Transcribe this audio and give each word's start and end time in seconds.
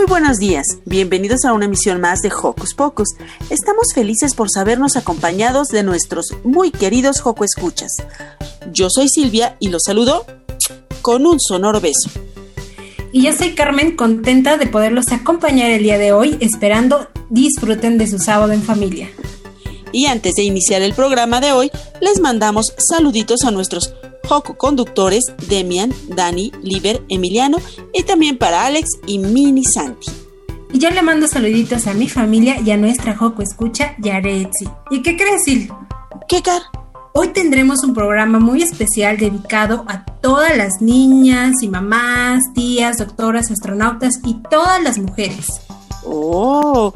Muy 0.00 0.06
buenos 0.06 0.38
días, 0.38 0.64
bienvenidos 0.86 1.44
a 1.44 1.52
una 1.52 1.66
emisión 1.66 2.00
más 2.00 2.20
de 2.20 2.32
Hocus 2.32 2.72
Pocus. 2.72 3.10
Estamos 3.50 3.88
felices 3.94 4.34
por 4.34 4.48
sabernos 4.50 4.96
acompañados 4.96 5.68
de 5.68 5.82
nuestros 5.82 6.34
muy 6.42 6.70
queridos 6.70 7.20
Joco 7.20 7.44
Escuchas. 7.44 7.92
Yo 8.72 8.88
soy 8.88 9.10
Silvia 9.10 9.58
y 9.60 9.68
los 9.68 9.82
saludo 9.84 10.24
con 11.02 11.26
un 11.26 11.38
sonoro 11.38 11.82
beso. 11.82 12.08
Y 13.12 13.24
yo 13.24 13.34
soy 13.34 13.54
Carmen, 13.54 13.94
contenta 13.94 14.56
de 14.56 14.66
poderlos 14.66 15.12
acompañar 15.12 15.70
el 15.70 15.82
día 15.82 15.98
de 15.98 16.12
hoy, 16.12 16.38
esperando 16.40 17.06
disfruten 17.28 17.98
de 17.98 18.06
su 18.06 18.18
sábado 18.18 18.52
en 18.52 18.62
familia. 18.62 19.10
Y 19.92 20.06
antes 20.06 20.34
de 20.34 20.42
iniciar 20.42 20.82
el 20.82 20.94
programa 20.94 21.40
de 21.40 21.52
hoy, 21.52 21.70
les 22.00 22.20
mandamos 22.20 22.74
saluditos 22.78 23.44
a 23.44 23.50
nuestros 23.50 23.94
Joco 24.28 24.56
conductores 24.56 25.24
Demian, 25.48 25.92
Dani, 26.08 26.52
Liber, 26.62 27.02
Emiliano 27.08 27.58
y 27.92 28.04
también 28.04 28.38
para 28.38 28.64
Alex 28.64 28.88
y 29.06 29.18
Mini 29.18 29.64
Santi. 29.64 30.10
Y 30.72 30.78
yo 30.78 30.90
le 30.90 31.02
mando 31.02 31.26
saluditos 31.26 31.88
a 31.88 31.94
mi 31.94 32.08
familia 32.08 32.60
y 32.60 32.70
a 32.70 32.76
nuestra 32.76 33.16
Joco 33.16 33.42
escucha 33.42 33.96
Yaretsi. 33.98 34.68
¿Y 34.90 35.02
qué 35.02 35.16
crees, 35.16 35.42
Sil? 35.42 35.66
¿Qué, 36.28 36.42
Car? 36.42 36.62
Hoy 37.12 37.28
tendremos 37.28 37.82
un 37.82 37.92
programa 37.92 38.38
muy 38.38 38.62
especial 38.62 39.16
dedicado 39.16 39.84
a 39.88 40.04
todas 40.04 40.56
las 40.56 40.80
niñas 40.80 41.60
y 41.60 41.68
mamás, 41.68 42.40
tías, 42.54 42.98
doctoras, 42.98 43.50
astronautas 43.50 44.20
y 44.24 44.34
todas 44.48 44.80
las 44.80 44.96
mujeres. 44.96 45.60
Oh, 46.04 46.92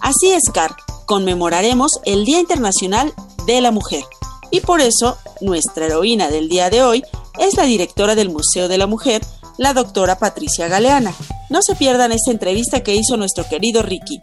así 0.00 0.30
es, 0.30 0.44
Car. 0.54 0.70
Conmemoraremos 1.08 1.92
el 2.04 2.26
Día 2.26 2.38
Internacional 2.38 3.14
de 3.46 3.62
la 3.62 3.70
Mujer. 3.70 4.04
Y 4.50 4.60
por 4.60 4.82
eso, 4.82 5.16
nuestra 5.40 5.86
heroína 5.86 6.28
del 6.28 6.50
día 6.50 6.68
de 6.68 6.82
hoy 6.82 7.02
es 7.40 7.56
la 7.56 7.62
directora 7.62 8.14
del 8.14 8.28
Museo 8.28 8.68
de 8.68 8.76
la 8.76 8.86
Mujer, 8.86 9.22
la 9.56 9.72
doctora 9.72 10.18
Patricia 10.18 10.68
Galeana. 10.68 11.14
No 11.48 11.62
se 11.62 11.76
pierdan 11.76 12.12
esta 12.12 12.30
entrevista 12.30 12.82
que 12.82 12.94
hizo 12.94 13.16
nuestro 13.16 13.48
querido 13.48 13.80
Ricky. 13.80 14.20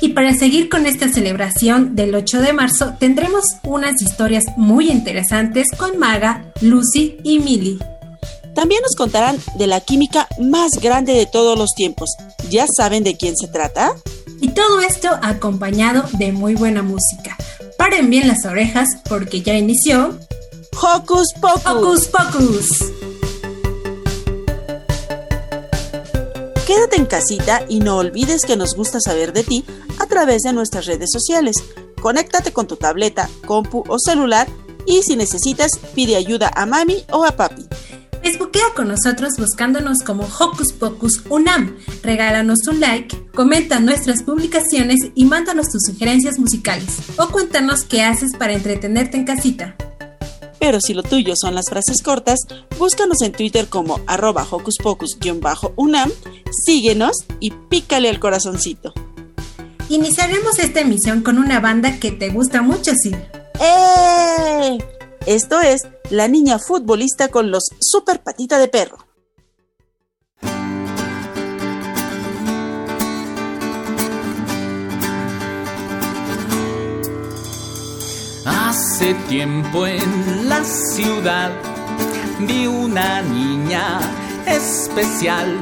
Y 0.00 0.08
para 0.14 0.34
seguir 0.34 0.70
con 0.70 0.86
esta 0.86 1.12
celebración 1.12 1.94
del 1.94 2.14
8 2.14 2.40
de 2.40 2.54
marzo, 2.54 2.94
tendremos 2.98 3.44
unas 3.62 4.00
historias 4.00 4.44
muy 4.56 4.90
interesantes 4.90 5.66
con 5.76 5.98
Maga, 5.98 6.54
Lucy 6.62 7.18
y 7.22 7.38
Millie. 7.38 7.76
También 8.54 8.80
nos 8.80 8.96
contarán 8.96 9.38
de 9.58 9.66
la 9.66 9.82
química 9.82 10.26
más 10.40 10.70
grande 10.80 11.12
de 11.12 11.26
todos 11.26 11.58
los 11.58 11.74
tiempos. 11.74 12.08
¿Ya 12.48 12.64
saben 12.66 13.04
de 13.04 13.18
quién 13.18 13.36
se 13.36 13.48
trata? 13.48 13.92
Y 14.42 14.48
todo 14.48 14.80
esto 14.80 15.08
acompañado 15.22 16.04
de 16.14 16.32
muy 16.32 16.56
buena 16.56 16.82
música. 16.82 17.38
Paren 17.78 18.10
bien 18.10 18.26
las 18.26 18.44
orejas 18.44 18.88
porque 19.08 19.40
ya 19.40 19.54
inició 19.54 20.18
Hocus 20.72 21.32
Pocus. 21.40 21.64
Hocus 21.64 22.08
Pocus. 22.08 22.92
Quédate 26.66 26.96
en 26.96 27.06
casita 27.06 27.64
y 27.68 27.78
no 27.78 27.98
olvides 27.98 28.42
que 28.44 28.56
nos 28.56 28.74
gusta 28.74 28.98
saber 28.98 29.32
de 29.32 29.44
ti 29.44 29.64
a 30.00 30.06
través 30.06 30.42
de 30.42 30.52
nuestras 30.52 30.86
redes 30.86 31.10
sociales. 31.12 31.54
Conéctate 32.00 32.52
con 32.52 32.66
tu 32.66 32.74
tableta, 32.74 33.30
compu 33.46 33.84
o 33.86 33.96
celular 34.00 34.48
y 34.86 35.04
si 35.04 35.14
necesitas 35.14 35.70
pide 35.94 36.16
ayuda 36.16 36.50
a 36.52 36.66
mami 36.66 37.04
o 37.12 37.24
a 37.24 37.36
papi. 37.36 37.68
Facebookea 38.22 38.66
con 38.76 38.88
nosotros 38.88 39.32
buscándonos 39.36 39.98
como 40.04 40.24
Hocus 40.24 40.72
Pocus 40.72 41.22
Unam. 41.28 41.76
Regálanos 42.02 42.58
un 42.70 42.78
like, 42.78 43.16
comenta 43.34 43.80
nuestras 43.80 44.22
publicaciones 44.22 44.98
y 45.14 45.24
mándanos 45.24 45.70
tus 45.70 45.82
sugerencias 45.86 46.38
musicales. 46.38 46.98
O 47.18 47.28
cuéntanos 47.28 47.82
qué 47.82 48.02
haces 48.02 48.36
para 48.38 48.52
entretenerte 48.52 49.16
en 49.16 49.24
casita. 49.24 49.74
Pero 50.60 50.80
si 50.80 50.94
lo 50.94 51.02
tuyo 51.02 51.34
son 51.34 51.56
las 51.56 51.68
frases 51.68 52.00
cortas, 52.02 52.38
búscanos 52.78 53.20
en 53.22 53.32
Twitter 53.32 53.66
como 53.68 54.00
arroba 54.06 54.46
Hocus 54.48 54.76
Pocus-Unam, 54.78 56.12
síguenos 56.64 57.16
y 57.40 57.50
pícale 57.50 58.08
al 58.08 58.20
corazoncito. 58.20 58.94
Iniciaremos 59.88 60.60
esta 60.60 60.80
emisión 60.80 61.22
con 61.22 61.38
una 61.38 61.58
banda 61.58 61.98
que 61.98 62.12
te 62.12 62.30
gusta 62.30 62.62
mucho, 62.62 62.92
Sil. 62.94 63.18
¡Eh! 63.60 64.78
Esto 65.26 65.60
es 65.60 65.82
La 66.10 66.26
Niña 66.26 66.58
Futbolista 66.58 67.28
con 67.28 67.52
los 67.52 67.70
Super 67.78 68.20
Patita 68.20 68.58
de 68.58 68.66
Perro. 68.66 68.98
Hace 78.44 79.14
tiempo 79.28 79.86
en 79.86 80.48
la 80.48 80.64
ciudad 80.64 81.52
vi 82.40 82.66
una 82.66 83.22
niña 83.22 84.00
especial, 84.46 85.56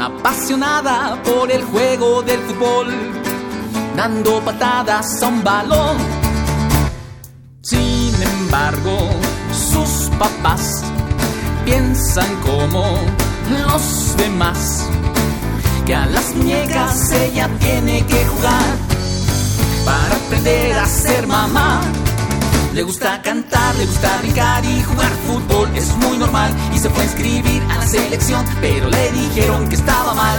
apasionada 0.00 1.22
por 1.22 1.52
el 1.52 1.62
juego 1.62 2.22
del 2.22 2.40
fútbol, 2.40 2.88
dando 3.96 4.40
patadas 4.40 5.22
a 5.22 5.28
un 5.28 5.44
balón. 5.44 6.19
Embargo, 8.52 9.08
sus 9.52 10.10
papás 10.18 10.82
piensan 11.64 12.34
como 12.42 12.98
los 13.48 14.16
demás, 14.16 14.88
que 15.86 15.94
a 15.94 16.04
las 16.06 16.34
muñecas 16.34 17.12
ella 17.12 17.48
tiene 17.60 18.04
que 18.06 18.24
jugar 18.26 18.76
para 19.84 20.16
aprender 20.16 20.76
a 20.76 20.84
ser 20.84 21.28
mamá. 21.28 21.80
Le 22.74 22.82
gusta 22.82 23.22
cantar, 23.22 23.76
le 23.76 23.86
gusta 23.86 24.18
brincar 24.20 24.64
y 24.64 24.82
jugar 24.82 25.12
fútbol, 25.28 25.70
es 25.76 25.94
muy 25.98 26.18
normal. 26.18 26.52
Y 26.74 26.78
se 26.80 26.90
fue 26.90 27.04
a 27.04 27.06
inscribir 27.06 27.62
a 27.70 27.76
la 27.76 27.86
selección, 27.86 28.44
pero 28.60 28.90
le 28.90 29.12
dijeron 29.12 29.68
que 29.68 29.76
estaba 29.76 30.12
mal. 30.12 30.38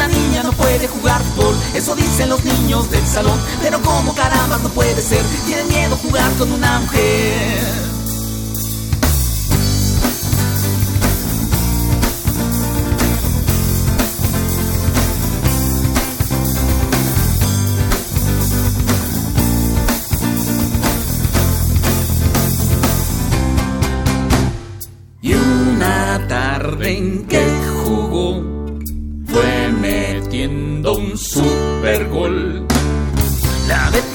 Una 0.00 0.08
niña 0.08 0.42
no 0.42 0.52
puede 0.52 0.88
jugar 0.88 1.22
fútbol, 1.22 1.54
eso 1.74 1.94
dicen 1.94 2.30
los 2.30 2.42
niños 2.42 2.90
del 2.90 3.06
salón. 3.06 3.38
Pero 3.60 3.82
como 3.82 4.14
caramba 4.14 4.56
no 4.56 4.70
puede 4.70 5.02
ser, 5.02 5.22
tienen 5.44 5.68
miedo 5.68 5.94
jugar 5.94 6.32
con 6.38 6.50
una 6.52 6.80
mujer. 6.80 7.89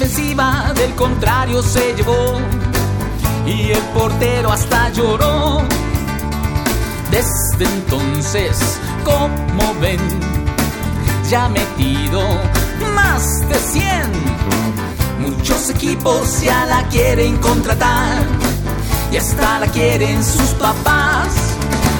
Del 0.05 0.93
contrario 0.93 1.63
se 1.63 1.95
llevó 1.95 2.37
y 3.47 3.71
el 3.71 3.81
portero 3.85 4.51
hasta 4.51 4.89
lloró. 4.89 5.63
Desde 7.09 7.65
entonces, 7.65 8.55
como 9.03 9.73
ven, 9.81 9.99
ya 11.27 11.45
ha 11.45 11.49
metido 11.49 12.21
más 12.93 13.49
de 13.49 13.55
100 13.55 14.11
Muchos 15.21 15.71
equipos 15.71 16.39
ya 16.41 16.67
la 16.67 16.87
quieren 16.89 17.37
contratar 17.37 18.23
y 19.11 19.17
hasta 19.17 19.59
la 19.59 19.67
quieren 19.67 20.23
sus 20.23 20.49
papás. 20.59 21.44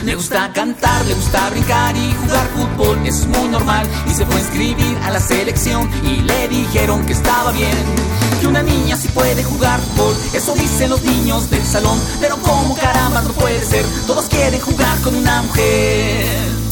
Le 0.06 0.14
gusta 0.14 0.52
cantar, 0.54 1.04
le 1.08 1.16
gusta 1.16 1.50
brincar 1.50 1.98
y 1.98 2.14
jugar 2.14 2.48
fútbol, 2.50 3.08
es 3.08 3.26
muy 3.26 3.48
normal. 3.48 3.88
Y 4.06 4.12
se 4.12 4.24
fue 4.24 4.36
a 4.36 4.40
inscribir 4.40 4.98
a 5.04 5.10
la 5.10 5.20
selección 5.20 5.90
y 6.04 6.22
le 6.22 6.48
dijeron 6.48 7.04
que 7.08 7.14
estaba 7.14 7.52
bien. 7.52 7.76
Que 8.40 8.46
una 8.46 8.62
niña 8.62 8.98
sí 8.98 9.08
puede 9.08 9.44
jugar 9.44 9.80
fútbol, 9.82 10.16
eso 10.34 10.54
dicen 10.54 10.92
los 10.92 11.02
niños 11.02 11.50
del 11.50 11.66
salón. 11.66 12.00
Pero 12.22 12.38
como 12.38 12.76
caramba 12.76 13.24
no 13.24 13.30
puede 13.30 13.66
ser, 13.66 13.84
todos 14.06 14.26
quieren 14.26 14.62
jugar 14.62 14.96
con 15.02 15.16
una 15.16 15.42
mujer. 15.42 16.65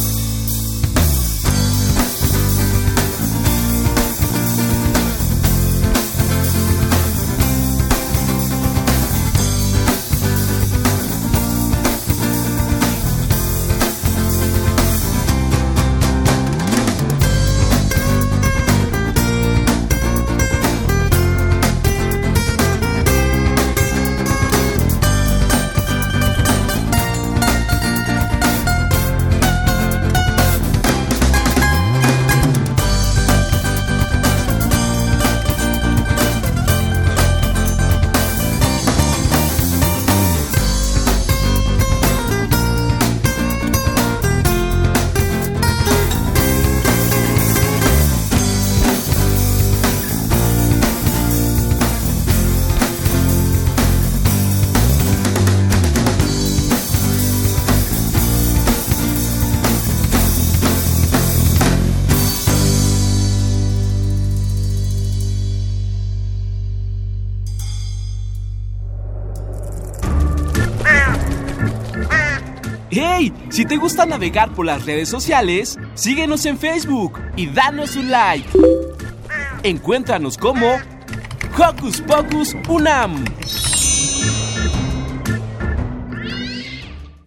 Te 73.74 73.80
gusta 73.80 74.06
navegar 74.06 74.54
por 74.54 74.68
las 74.68 74.86
redes 74.86 75.10
sociales, 75.10 75.80
síguenos 75.96 76.46
en 76.46 76.60
Facebook 76.60 77.14
y 77.36 77.48
danos 77.48 77.96
un 77.96 78.12
like. 78.12 78.48
Encuéntranos 79.64 80.38
como 80.38 80.76
Hocus 81.58 82.02
Pocus 82.02 82.56
Unam. 82.70 83.26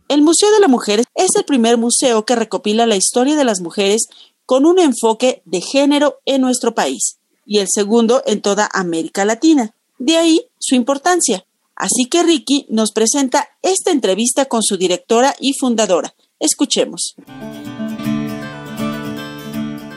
El 0.06 0.22
Museo 0.22 0.52
de 0.52 0.60
la 0.60 0.69
Mujer 0.69 1.02
es 1.16 1.31
el 1.34 1.44
primer 1.44 1.78
museo 1.78 2.25
que 2.25 2.37
recopila 2.37 2.87
la 2.87 2.94
historia 2.94 3.34
de 3.34 3.44
las 3.44 3.60
mujeres 3.60 4.06
con 4.44 4.66
un 4.66 4.78
enfoque 4.78 5.43
de 5.46 5.60
género 5.60 6.20
en 6.26 6.43
nuestro 6.43 6.76
país 6.76 7.19
y 7.44 7.58
el 7.58 7.66
segundo 7.69 8.22
en 8.25 8.40
toda 8.40 8.70
América 8.72 9.25
Latina. 9.25 9.75
De 9.98 10.16
ahí 10.16 10.46
su 10.60 10.76
importancia. 10.76 11.44
Así 11.75 12.04
que 12.08 12.22
Ricky 12.22 12.66
nos 12.69 12.93
presenta 12.93 13.48
esta 13.62 13.90
entrevista 13.90 14.44
con 14.44 14.62
su 14.62 14.76
directora 14.76 15.34
y 15.40 15.52
fundadora. 15.58 16.14
Escuchemos. 16.38 17.15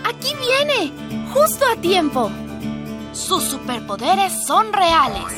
Aquí 0.05 0.33
viene, 0.35 0.93
justo 1.33 1.65
a 1.65 1.75
tiempo. 1.81 2.31
Sus 3.11 3.43
superpoderes 3.43 4.45
son 4.45 4.71
reales. 4.71 5.33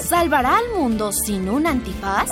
¿Salvará 0.00 0.56
al 0.58 0.70
mundo 0.70 1.12
sin 1.12 1.48
un 1.48 1.66
antifaz? 1.66 2.30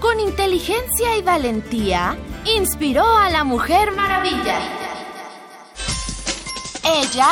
Con 0.00 0.20
inteligencia 0.20 1.16
y 1.16 1.22
valentía, 1.22 2.18
inspiró 2.56 3.16
a 3.16 3.30
la 3.30 3.44
Mujer 3.44 3.92
Maravilla. 3.92 4.58
Ella 6.84 7.28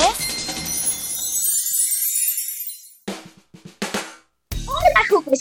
es... 0.00 0.25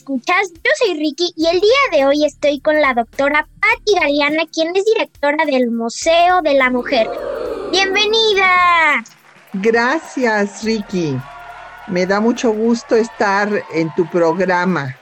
escuchas, 0.06 0.52
yo 0.54 0.72
soy 0.78 1.00
Ricky 1.00 1.34
y 1.36 1.48
el 1.48 1.60
día 1.60 1.72
de 1.92 2.06
hoy 2.06 2.26
estoy 2.26 2.60
con 2.60 2.80
la 2.80 2.94
doctora 2.94 3.50
Patti 3.60 4.00
Galeana, 4.00 4.44
quien 4.54 4.76
es 4.76 4.86
directora 4.86 5.46
del 5.46 5.72
Museo 5.72 6.44
de 6.44 6.54
la 6.54 6.70
Mujer. 6.70 7.10
¡Bienvenida! 7.72 9.04
Gracias, 9.54 10.64
Ricky. 10.64 11.18
Me 11.88 12.06
da 12.06 12.20
mucho 12.20 12.52
gusto 12.52 12.96
estar 12.96 13.50
en 13.74 13.92
tu 13.96 14.08
programa 14.12 14.96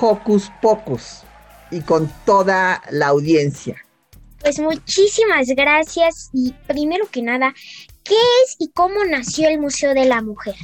Hocus 0.00 0.50
Pocus 0.62 1.24
y 1.70 1.82
con 1.82 2.10
toda 2.24 2.80
la 2.90 3.08
audiencia. 3.08 3.76
Pues 4.40 4.58
muchísimas 4.58 5.48
gracias 5.48 6.30
y 6.32 6.54
primero 6.66 7.04
que 7.10 7.20
nada, 7.20 7.52
¿qué 8.02 8.14
es 8.44 8.56
y 8.58 8.70
cómo 8.70 9.04
nació 9.04 9.50
el 9.50 9.60
Museo 9.60 9.92
de 9.92 10.06
la 10.06 10.22
Mujer? 10.22 10.54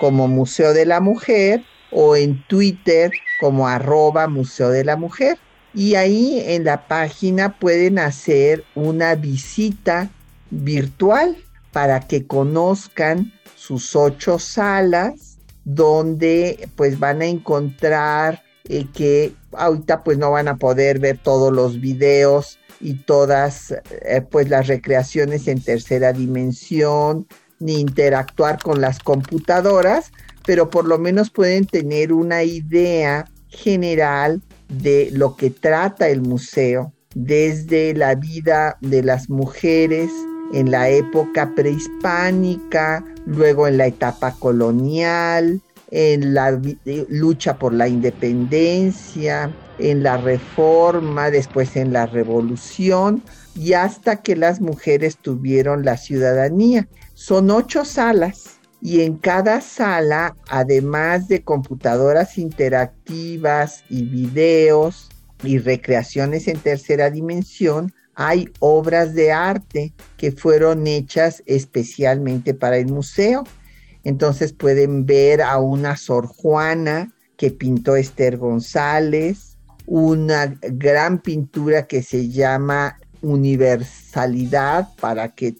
como 0.00 0.28
Museo 0.28 0.72
de 0.72 0.86
la 0.86 1.00
Mujer 1.00 1.62
o 1.90 2.16
en 2.16 2.42
Twitter 2.48 3.10
como 3.38 3.68
arroba 3.68 4.28
Museo 4.28 4.70
de 4.70 4.84
la 4.84 4.96
Mujer. 4.96 5.36
Y 5.74 5.94
ahí 5.94 6.42
en 6.46 6.64
la 6.64 6.88
página 6.88 7.58
pueden 7.58 7.98
hacer 7.98 8.64
una 8.74 9.14
visita 9.14 10.08
virtual 10.50 11.36
para 11.72 12.00
que 12.00 12.26
conozcan 12.26 13.32
sus 13.54 13.94
ocho 13.96 14.38
salas 14.38 15.38
donde 15.64 16.68
pues 16.76 16.98
van 16.98 17.20
a 17.22 17.26
encontrar 17.26 18.42
eh, 18.64 18.86
que 18.92 19.32
ahorita 19.52 20.02
pues 20.02 20.18
no 20.18 20.30
van 20.30 20.48
a 20.48 20.56
poder 20.56 20.98
ver 20.98 21.18
todos 21.18 21.52
los 21.52 21.80
videos 21.80 22.58
y 22.80 22.94
todas 22.94 23.72
eh, 23.72 24.22
pues 24.30 24.48
las 24.48 24.66
recreaciones 24.66 25.48
en 25.48 25.60
tercera 25.60 26.12
dimensión 26.12 27.26
ni 27.58 27.80
interactuar 27.80 28.62
con 28.62 28.80
las 28.80 28.98
computadoras 29.00 30.12
pero 30.48 30.70
por 30.70 30.86
lo 30.86 30.98
menos 30.98 31.28
pueden 31.28 31.66
tener 31.66 32.10
una 32.10 32.42
idea 32.42 33.26
general 33.48 34.40
de 34.68 35.10
lo 35.12 35.36
que 35.36 35.50
trata 35.50 36.08
el 36.08 36.22
museo, 36.22 36.94
desde 37.14 37.92
la 37.92 38.14
vida 38.14 38.78
de 38.80 39.02
las 39.02 39.28
mujeres 39.28 40.10
en 40.52 40.70
la 40.70 40.88
época 40.88 41.52
prehispánica, 41.54 43.04
luego 43.26 43.66
en 43.66 43.78
la 43.78 43.86
etapa 43.86 44.32
colonial, 44.38 45.60
en 45.90 46.34
la 46.34 46.60
lucha 47.08 47.58
por 47.58 47.72
la 47.72 47.88
independencia, 47.88 49.50
en 49.78 50.02
la 50.02 50.16
reforma, 50.16 51.30
después 51.30 51.76
en 51.76 51.92
la 51.92 52.06
revolución 52.06 53.22
y 53.54 53.72
hasta 53.72 54.16
que 54.16 54.36
las 54.36 54.60
mujeres 54.60 55.16
tuvieron 55.16 55.84
la 55.84 55.96
ciudadanía. 55.96 56.88
Son 57.14 57.50
ocho 57.50 57.84
salas 57.84 58.58
y 58.80 59.00
en 59.02 59.16
cada 59.16 59.60
sala, 59.60 60.36
además 60.48 61.28
de 61.28 61.42
computadoras 61.42 62.38
interactivas 62.38 63.82
y 63.88 64.04
videos 64.04 65.08
y 65.42 65.58
recreaciones 65.58 66.48
en 66.48 66.58
tercera 66.58 67.10
dimensión, 67.10 67.92
hay 68.20 68.50
obras 68.58 69.14
de 69.14 69.30
arte 69.30 69.92
que 70.16 70.32
fueron 70.32 70.88
hechas 70.88 71.40
especialmente 71.46 72.52
para 72.52 72.76
el 72.76 72.88
museo. 72.88 73.44
Entonces 74.02 74.52
pueden 74.52 75.06
ver 75.06 75.40
a 75.40 75.58
una 75.58 75.96
Sor 75.96 76.26
Juana 76.26 77.12
que 77.36 77.52
pintó 77.52 77.94
Esther 77.94 78.36
González, 78.36 79.56
una 79.86 80.46
gran 80.62 81.20
pintura 81.20 81.86
que 81.86 82.02
se 82.02 82.28
llama 82.28 82.98
Universalidad 83.22 84.88
para 85.00 85.28
que 85.28 85.54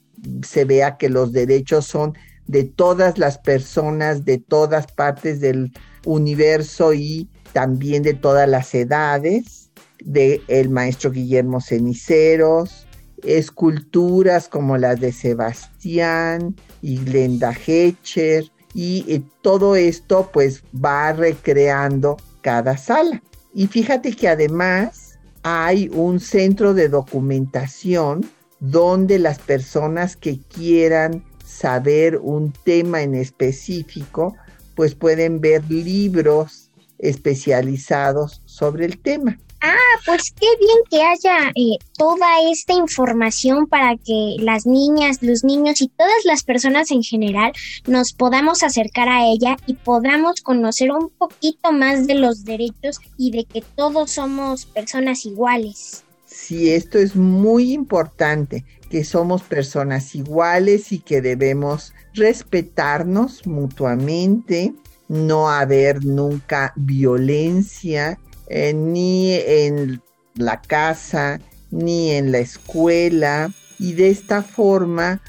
se 0.44 0.64
vea 0.64 0.96
que 0.96 1.10
los 1.10 1.30
derechos 1.30 1.86
son 1.86 2.18
de 2.48 2.64
todas 2.64 3.18
las 3.18 3.38
personas 3.38 4.24
de 4.24 4.38
todas 4.38 4.88
partes 4.88 5.38
del 5.38 5.72
universo 6.04 6.92
y 6.92 7.28
también 7.52 8.02
de 8.02 8.14
todas 8.14 8.48
las 8.48 8.74
edades, 8.74 9.67
de 10.04 10.40
el 10.48 10.70
maestro 10.70 11.10
Guillermo 11.10 11.60
Ceniceros, 11.60 12.86
esculturas 13.22 14.48
como 14.48 14.76
las 14.78 15.00
de 15.00 15.12
Sebastián 15.12 16.54
y 16.82 16.98
Glenda 16.98 17.52
Hecher, 17.66 18.50
y 18.74 19.04
eh, 19.08 19.22
todo 19.42 19.76
esto 19.76 20.30
pues 20.32 20.62
va 20.72 21.12
recreando 21.12 22.16
cada 22.42 22.76
sala. 22.76 23.22
Y 23.54 23.66
fíjate 23.66 24.12
que 24.12 24.28
además 24.28 25.18
hay 25.42 25.88
un 25.92 26.20
centro 26.20 26.74
de 26.74 26.88
documentación 26.88 28.24
donde 28.60 29.18
las 29.18 29.38
personas 29.38 30.16
que 30.16 30.38
quieran 30.38 31.24
saber 31.44 32.18
un 32.18 32.52
tema 32.52 33.02
en 33.02 33.14
específico, 33.14 34.36
pues 34.74 34.94
pueden 34.94 35.40
ver 35.40 35.68
libros 35.70 36.70
especializados 36.98 38.42
sobre 38.44 38.84
el 38.84 38.98
tema. 38.98 39.38
Ah, 39.60 39.76
pues 40.06 40.32
qué 40.38 40.46
bien 40.60 40.78
que 40.88 41.02
haya 41.02 41.50
eh, 41.56 41.78
toda 41.96 42.26
esta 42.50 42.74
información 42.74 43.66
para 43.66 43.96
que 43.96 44.36
las 44.38 44.66
niñas, 44.66 45.18
los 45.20 45.42
niños 45.42 45.80
y 45.80 45.88
todas 45.88 46.24
las 46.24 46.44
personas 46.44 46.92
en 46.92 47.02
general 47.02 47.52
nos 47.86 48.12
podamos 48.12 48.62
acercar 48.62 49.08
a 49.08 49.26
ella 49.26 49.56
y 49.66 49.74
podamos 49.74 50.42
conocer 50.42 50.92
un 50.92 51.10
poquito 51.10 51.72
más 51.72 52.06
de 52.06 52.14
los 52.14 52.44
derechos 52.44 53.00
y 53.16 53.32
de 53.32 53.44
que 53.44 53.62
todos 53.74 54.12
somos 54.12 54.66
personas 54.66 55.26
iguales. 55.26 56.04
Sí, 56.24 56.70
esto 56.70 56.98
es 56.98 57.16
muy 57.16 57.72
importante 57.72 58.64
que 58.90 59.02
somos 59.02 59.42
personas 59.42 60.14
iguales 60.14 60.92
y 60.92 61.00
que 61.00 61.20
debemos 61.20 61.94
respetarnos 62.14 63.44
mutuamente, 63.46 64.72
no 65.08 65.50
haber 65.50 66.04
nunca 66.04 66.72
violencia 66.76 68.18
eh, 68.48 68.72
ni 68.74 69.34
en 69.34 70.02
la 70.34 70.60
casa 70.60 71.40
ni 71.70 72.12
en 72.12 72.32
la 72.32 72.38
escuela. 72.38 73.50
Y 73.78 73.92
de 73.92 74.10
esta 74.10 74.42
forma 74.42 75.20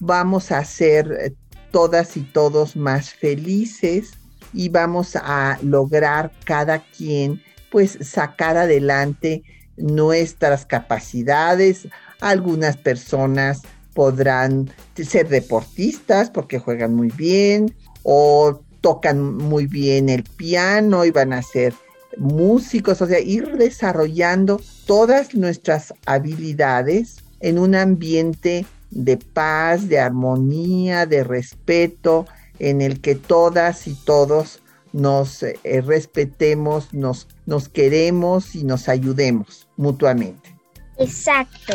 vamos 0.00 0.50
a 0.50 0.64
ser 0.64 1.34
todas 1.70 2.16
y 2.16 2.22
todos 2.22 2.76
más 2.76 3.14
felices 3.14 4.12
y 4.52 4.68
vamos 4.68 5.16
a 5.16 5.58
lograr 5.62 6.32
cada 6.44 6.80
quien 6.80 7.42
pues 7.70 7.98
sacar 8.02 8.58
adelante 8.58 9.42
nuestras 9.78 10.66
capacidades, 10.66 11.88
algunas 12.20 12.76
personas 12.76 13.62
podrán 13.94 14.70
ser 14.94 15.28
deportistas 15.28 16.30
porque 16.30 16.58
juegan 16.58 16.94
muy 16.94 17.08
bien 17.08 17.74
o 18.02 18.60
tocan 18.82 19.36
muy 19.36 19.66
bien 19.66 20.08
el 20.10 20.24
piano 20.24 21.04
y 21.04 21.10
van 21.10 21.32
a 21.32 21.42
ser 21.42 21.72
músicos, 22.16 23.00
o 23.02 23.06
sea, 23.06 23.20
ir 23.20 23.56
desarrollando 23.56 24.60
todas 24.86 25.34
nuestras 25.34 25.94
habilidades 26.06 27.16
en 27.40 27.58
un 27.58 27.74
ambiente 27.74 28.66
de 28.90 29.16
paz, 29.16 29.88
de 29.88 29.98
armonía, 29.98 31.06
de 31.06 31.24
respeto, 31.24 32.26
en 32.58 32.80
el 32.80 33.00
que 33.00 33.14
todas 33.14 33.86
y 33.86 33.94
todos 33.94 34.60
nos 34.92 35.42
eh, 35.42 35.56
respetemos, 35.84 36.92
nos, 36.92 37.26
nos 37.46 37.68
queremos 37.68 38.54
y 38.54 38.64
nos 38.64 38.88
ayudemos 38.88 39.66
mutuamente. 39.76 40.54
Exacto. 40.98 41.74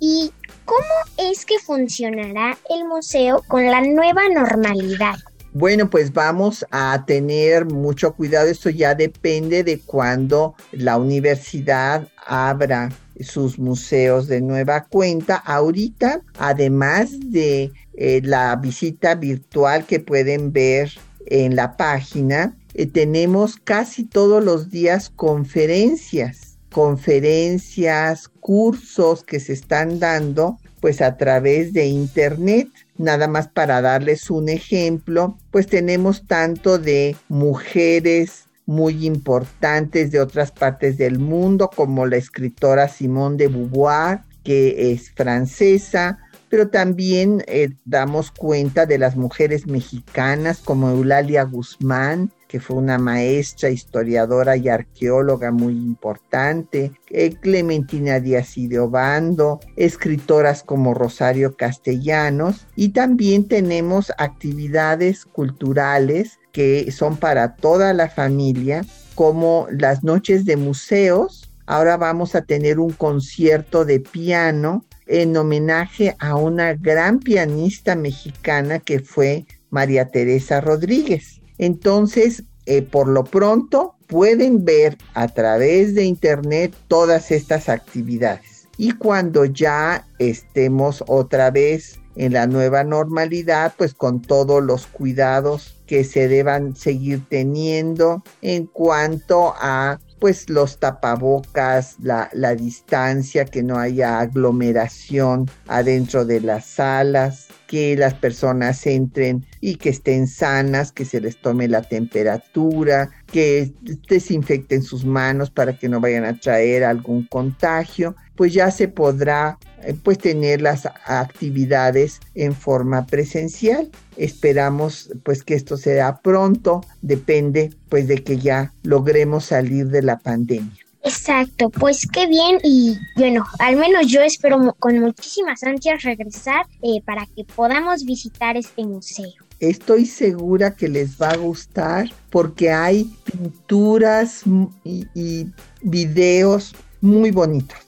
Y 0.00 0.32
¿cómo 0.64 1.30
es 1.30 1.44
que 1.44 1.58
funcionará 1.58 2.58
el 2.70 2.86
museo 2.86 3.42
con 3.46 3.66
la 3.66 3.80
nueva 3.82 4.28
normalidad? 4.28 5.16
Bueno, 5.56 5.88
pues 5.88 6.12
vamos 6.12 6.66
a 6.72 7.04
tener 7.06 7.64
mucho 7.66 8.12
cuidado. 8.16 8.48
Esto 8.48 8.70
ya 8.70 8.96
depende 8.96 9.62
de 9.62 9.78
cuando 9.78 10.56
la 10.72 10.98
universidad 10.98 12.08
abra 12.26 12.90
sus 13.20 13.56
museos 13.56 14.26
de 14.26 14.40
nueva 14.40 14.86
cuenta. 14.86 15.36
Ahorita, 15.36 16.22
además 16.40 17.12
de 17.30 17.70
eh, 17.92 18.20
la 18.24 18.56
visita 18.56 19.14
virtual 19.14 19.86
que 19.86 20.00
pueden 20.00 20.52
ver 20.52 20.90
en 21.26 21.54
la 21.54 21.76
página, 21.76 22.56
eh, 22.74 22.86
tenemos 22.86 23.56
casi 23.56 24.02
todos 24.02 24.42
los 24.42 24.70
días 24.70 25.08
conferencias, 25.14 26.58
conferencias, 26.72 28.28
cursos 28.40 29.22
que 29.22 29.38
se 29.38 29.52
están 29.52 30.00
dando 30.00 30.58
pues 30.84 31.00
a 31.00 31.16
través 31.16 31.72
de 31.72 31.86
internet. 31.86 32.68
Nada 32.98 33.26
más 33.26 33.48
para 33.48 33.80
darles 33.80 34.28
un 34.28 34.50
ejemplo, 34.50 35.38
pues 35.50 35.66
tenemos 35.66 36.26
tanto 36.26 36.78
de 36.78 37.16
mujeres 37.30 38.48
muy 38.66 39.06
importantes 39.06 40.10
de 40.10 40.20
otras 40.20 40.50
partes 40.50 40.98
del 40.98 41.18
mundo, 41.18 41.70
como 41.74 42.04
la 42.04 42.18
escritora 42.18 42.86
Simone 42.88 43.38
de 43.38 43.48
Beauvoir, 43.48 44.20
que 44.42 44.92
es 44.92 45.10
francesa, 45.12 46.18
pero 46.50 46.68
también 46.68 47.42
eh, 47.46 47.70
damos 47.86 48.30
cuenta 48.30 48.84
de 48.84 48.98
las 48.98 49.16
mujeres 49.16 49.66
mexicanas 49.66 50.58
como 50.58 50.90
Eulalia 50.90 51.44
Guzmán, 51.44 52.30
que 52.54 52.60
fue 52.60 52.76
una 52.76 52.98
maestra, 52.98 53.68
historiadora 53.68 54.56
y 54.56 54.68
arqueóloga 54.68 55.50
muy 55.50 55.72
importante, 55.72 56.92
eh, 57.10 57.34
Clementina 57.40 58.20
Díaz 58.20 58.56
y 58.56 58.68
de 58.68 58.78
Obando, 58.78 59.58
escritoras 59.74 60.62
como 60.62 60.94
Rosario 60.94 61.56
Castellanos, 61.56 62.68
y 62.76 62.90
también 62.90 63.48
tenemos 63.48 64.12
actividades 64.18 65.24
culturales 65.24 66.38
que 66.52 66.92
son 66.92 67.16
para 67.16 67.56
toda 67.56 67.92
la 67.92 68.08
familia, 68.08 68.84
como 69.16 69.66
las 69.72 70.04
noches 70.04 70.44
de 70.44 70.56
museos. 70.56 71.50
Ahora 71.66 71.96
vamos 71.96 72.36
a 72.36 72.42
tener 72.42 72.78
un 72.78 72.92
concierto 72.92 73.84
de 73.84 73.98
piano 73.98 74.84
en 75.08 75.36
homenaje 75.36 76.14
a 76.20 76.36
una 76.36 76.74
gran 76.74 77.18
pianista 77.18 77.96
mexicana 77.96 78.78
que 78.78 79.00
fue 79.00 79.44
María 79.70 80.06
Teresa 80.06 80.60
Rodríguez. 80.60 81.40
Entonces, 81.58 82.44
eh, 82.66 82.82
por 82.82 83.08
lo 83.08 83.24
pronto, 83.24 83.94
pueden 84.06 84.64
ver 84.64 84.96
a 85.14 85.28
través 85.28 85.94
de 85.94 86.04
Internet 86.04 86.74
todas 86.88 87.30
estas 87.30 87.68
actividades. 87.68 88.68
Y 88.76 88.92
cuando 88.92 89.44
ya 89.44 90.06
estemos 90.18 91.04
otra 91.06 91.50
vez 91.50 92.00
en 92.16 92.32
la 92.32 92.46
nueva 92.46 92.84
normalidad, 92.84 93.74
pues 93.76 93.94
con 93.94 94.22
todos 94.22 94.62
los 94.62 94.86
cuidados 94.86 95.74
que 95.86 96.04
se 96.04 96.28
deban 96.28 96.74
seguir 96.76 97.22
teniendo 97.28 98.22
en 98.40 98.66
cuanto 98.66 99.54
a 99.56 100.00
pues 100.18 100.48
los 100.48 100.78
tapabocas, 100.78 101.96
la, 102.00 102.30
la 102.32 102.54
distancia, 102.54 103.44
que 103.44 103.62
no 103.62 103.78
haya 103.78 104.20
aglomeración 104.20 105.50
adentro 105.66 106.24
de 106.24 106.40
las 106.40 106.64
salas, 106.64 107.48
que 107.74 107.96
las 107.96 108.14
personas 108.14 108.86
entren 108.86 109.44
y 109.60 109.74
que 109.74 109.88
estén 109.88 110.28
sanas, 110.28 110.92
que 110.92 111.04
se 111.04 111.20
les 111.20 111.36
tome 111.36 111.66
la 111.66 111.82
temperatura, 111.82 113.10
que 113.26 113.72
desinfecten 114.08 114.80
sus 114.80 115.04
manos 115.04 115.50
para 115.50 115.76
que 115.76 115.88
no 115.88 116.00
vayan 116.00 116.24
a 116.24 116.38
traer 116.38 116.84
algún 116.84 117.26
contagio, 117.26 118.14
pues 118.36 118.52
ya 118.52 118.70
se 118.70 118.86
podrá 118.86 119.58
eh, 119.82 119.92
pues 120.00 120.18
tener 120.18 120.62
las 120.62 120.86
actividades 120.86 122.20
en 122.36 122.54
forma 122.54 123.06
presencial. 123.06 123.90
Esperamos 124.16 125.10
pues 125.24 125.42
que 125.42 125.54
esto 125.54 125.76
sea 125.76 126.20
pronto, 126.22 126.80
depende 127.02 127.70
pues 127.88 128.06
de 128.06 128.22
que 128.22 128.38
ya 128.38 128.72
logremos 128.84 129.46
salir 129.46 129.88
de 129.88 130.02
la 130.02 130.20
pandemia. 130.20 130.83
Exacto, 131.04 131.68
pues 131.68 132.06
qué 132.10 132.26
bien 132.26 132.58
y 132.62 132.98
bueno, 133.16 133.44
al 133.58 133.76
menos 133.76 134.06
yo 134.06 134.22
espero 134.22 134.74
con 134.78 134.98
muchísimas 135.00 135.62
ansias 135.62 136.02
regresar 136.02 136.66
eh, 136.82 137.02
para 137.04 137.26
que 137.26 137.44
podamos 137.44 138.06
visitar 138.06 138.56
este 138.56 138.86
museo. 138.86 139.34
Estoy 139.60 140.06
segura 140.06 140.74
que 140.74 140.88
les 140.88 141.20
va 141.20 141.28
a 141.28 141.36
gustar 141.36 142.10
porque 142.30 142.72
hay 142.72 143.14
pinturas 143.30 144.44
y, 144.82 145.46
videos 145.82 146.74
muy 147.02 147.30
bonitos. 147.30 147.78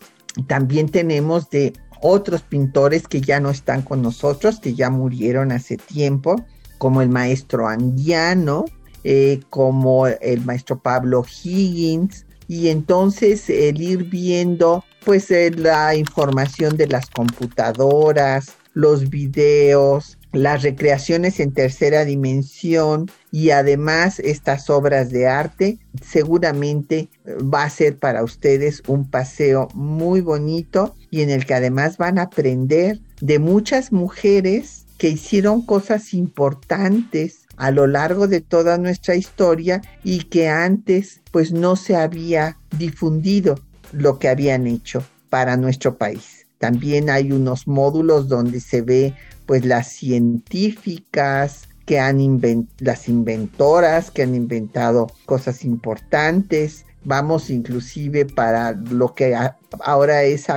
También 0.47 0.91
tenemos 0.91 1.49
de 1.49 1.73
otros 2.03 2.43
pintores 2.43 3.09
que 3.09 3.23
ya 3.23 3.41
no 3.41 3.49
están 3.49 3.81
con 3.81 4.03
nosotros, 4.03 4.61
que 4.61 4.75
ya 4.75 4.91
murieron 4.91 5.53
hace 5.53 5.79
tiempo, 5.79 6.45
como 6.77 7.01
el 7.01 7.09
maestro 7.09 7.67
Anguiano, 7.67 8.67
eh, 9.05 9.41
como 9.49 10.07
el 10.07 10.45
maestro 10.45 10.79
Pablo 10.79 11.25
Higgins, 11.43 12.27
y 12.49 12.69
entonces 12.69 13.49
el 13.51 13.81
ir 13.81 14.05
viendo 14.05 14.85
pues 15.05 15.31
eh, 15.31 15.51
la 15.51 15.95
información 15.95 16.77
de 16.77 16.89
las 16.89 17.09
computadoras, 17.11 18.55
los 18.75 19.09
videos, 19.09 20.19
las 20.33 20.63
recreaciones 20.63 21.41
en 21.41 21.53
tercera 21.53 22.05
dimensión 22.05 23.11
y 23.31 23.51
además 23.51 24.19
estas 24.19 24.69
obras 24.69 25.11
de 25.11 25.29
arte 25.29 25.79
seguramente 26.03 27.09
eh, 27.25 27.35
va 27.43 27.63
a 27.63 27.71
ser 27.71 27.99
para 27.99 28.23
ustedes 28.23 28.83
un 28.87 29.09
paseo 29.09 29.69
muy 29.75 30.21
bonito 30.21 30.95
y 31.11 31.23
en 31.23 31.31
el 31.31 31.47
que 31.47 31.55
además 31.55 31.97
van 31.97 32.19
a 32.19 32.23
aprender 32.23 33.01
de 33.21 33.39
muchas 33.39 33.93
mujeres 33.93 34.87
que 34.99 35.09
hicieron 35.09 35.65
cosas 35.65 36.15
importantes 36.15 37.46
a 37.57 37.71
lo 37.71 37.87
largo 37.87 38.29
de 38.29 38.41
toda 38.41 38.79
nuestra 38.79 39.15
historia 39.15 39.83
y 40.05 40.25
que 40.25 40.49
antes 40.49 41.23
pues 41.31 41.53
no 41.53 41.77
se 41.77 41.97
había 41.97 42.59
difundido 42.79 43.57
lo 43.93 44.19
que 44.19 44.29
habían 44.29 44.67
hecho 44.67 45.05
para 45.31 45.57
nuestro 45.57 45.97
país. 45.97 46.47
También 46.59 47.11
hay 47.11 47.33
unos 47.33 47.67
módulos 47.67 48.29
donde 48.29 48.61
se 48.61 48.83
ve 48.83 49.15
pues 49.47 49.65
las 49.65 49.89
científicas 49.89 51.69
que 51.85 52.01
han 52.01 52.21
inventado, 52.21 52.75
las 52.81 53.09
inventoras 53.09 54.11
que 54.11 54.23
han 54.23 54.35
inventado 54.35 55.07
cosas 55.25 55.65
importantes. 55.65 56.85
Vamos 57.05 57.51
inclusive 57.51 58.27
para 58.27 58.73
lo 58.73 59.15
que 59.15 59.37
ahora 59.81 60.25
es 60.25 60.49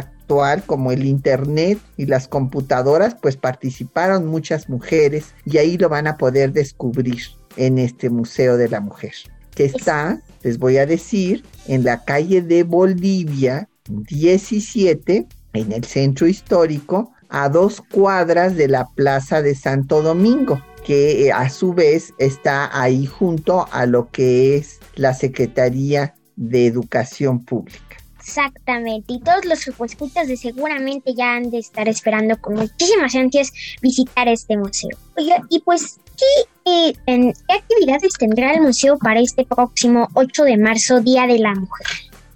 como 0.66 0.92
el 0.92 1.06
Internet 1.06 1.80
y 1.98 2.06
las 2.06 2.28
computadoras, 2.28 3.16
pues 3.20 3.36
participaron 3.36 4.28
muchas 4.28 4.70
mujeres 4.70 5.34
y 5.46 5.58
ahí 5.58 5.78
lo 5.78 5.90
van 5.90 6.06
a 6.06 6.18
poder 6.18 6.54
descubrir 6.54 7.18
en 7.58 7.80
este 7.80 8.10
Museo 8.10 8.56
de 8.56 8.70
la 8.70 8.80
Mujer, 8.80 9.14
que 9.56 9.66
está, 9.66 10.22
les 10.44 10.60
voy 10.60 10.78
a 10.78 10.86
decir, 10.86 11.44
en 11.68 11.84
la 11.84 12.04
calle 12.06 12.44
de 12.44 12.64
Bolivia 12.64 13.68
17, 13.90 15.28
en 15.54 15.72
el 15.72 15.84
centro 15.84 16.28
histórico, 16.28 17.12
a 17.30 17.50
dos 17.50 17.82
cuadras 17.82 18.56
de 18.56 18.68
la 18.68 18.88
Plaza 18.96 19.42
de 19.42 19.56
Santo 19.56 20.02
Domingo 20.02 20.62
que 20.86 21.28
eh, 21.28 21.32
a 21.32 21.50
su 21.50 21.74
vez 21.74 22.14
está 22.18 22.70
ahí 22.80 23.06
junto 23.06 23.68
a 23.72 23.86
lo 23.86 24.10
que 24.10 24.56
es 24.56 24.80
la 24.96 25.14
Secretaría 25.14 26.16
de 26.36 26.66
Educación 26.66 27.44
Pública. 27.44 27.89
Exactamente, 28.30 29.14
y 29.14 29.20
todos 29.22 29.44
los 29.44 29.68
escuchas 29.68 30.28
de 30.28 30.38
seguramente 30.38 31.16
ya 31.16 31.34
han 31.34 31.50
de 31.50 31.58
estar 31.58 31.90
esperando 31.90 32.40
con 32.40 32.58
muchísimas 32.58 33.16
ansias 33.16 33.52
visitar 33.82 34.28
este 34.28 34.56
museo. 34.56 34.96
Oiga, 35.18 35.42
y 35.50 35.60
pues, 35.62 35.98
¿qué, 36.16 36.52
eh, 36.72 36.94
¿qué 37.08 37.34
actividades 37.56 38.14
tendrá 38.20 38.54
el 38.54 38.62
museo 38.62 39.00
para 39.00 39.20
este 39.20 39.46
próximo 39.46 40.10
8 40.14 40.44
de 40.44 40.58
marzo, 40.58 41.02
Día 41.02 41.26
de 41.26 41.40
la 41.40 41.56
Mujer? 41.56 41.88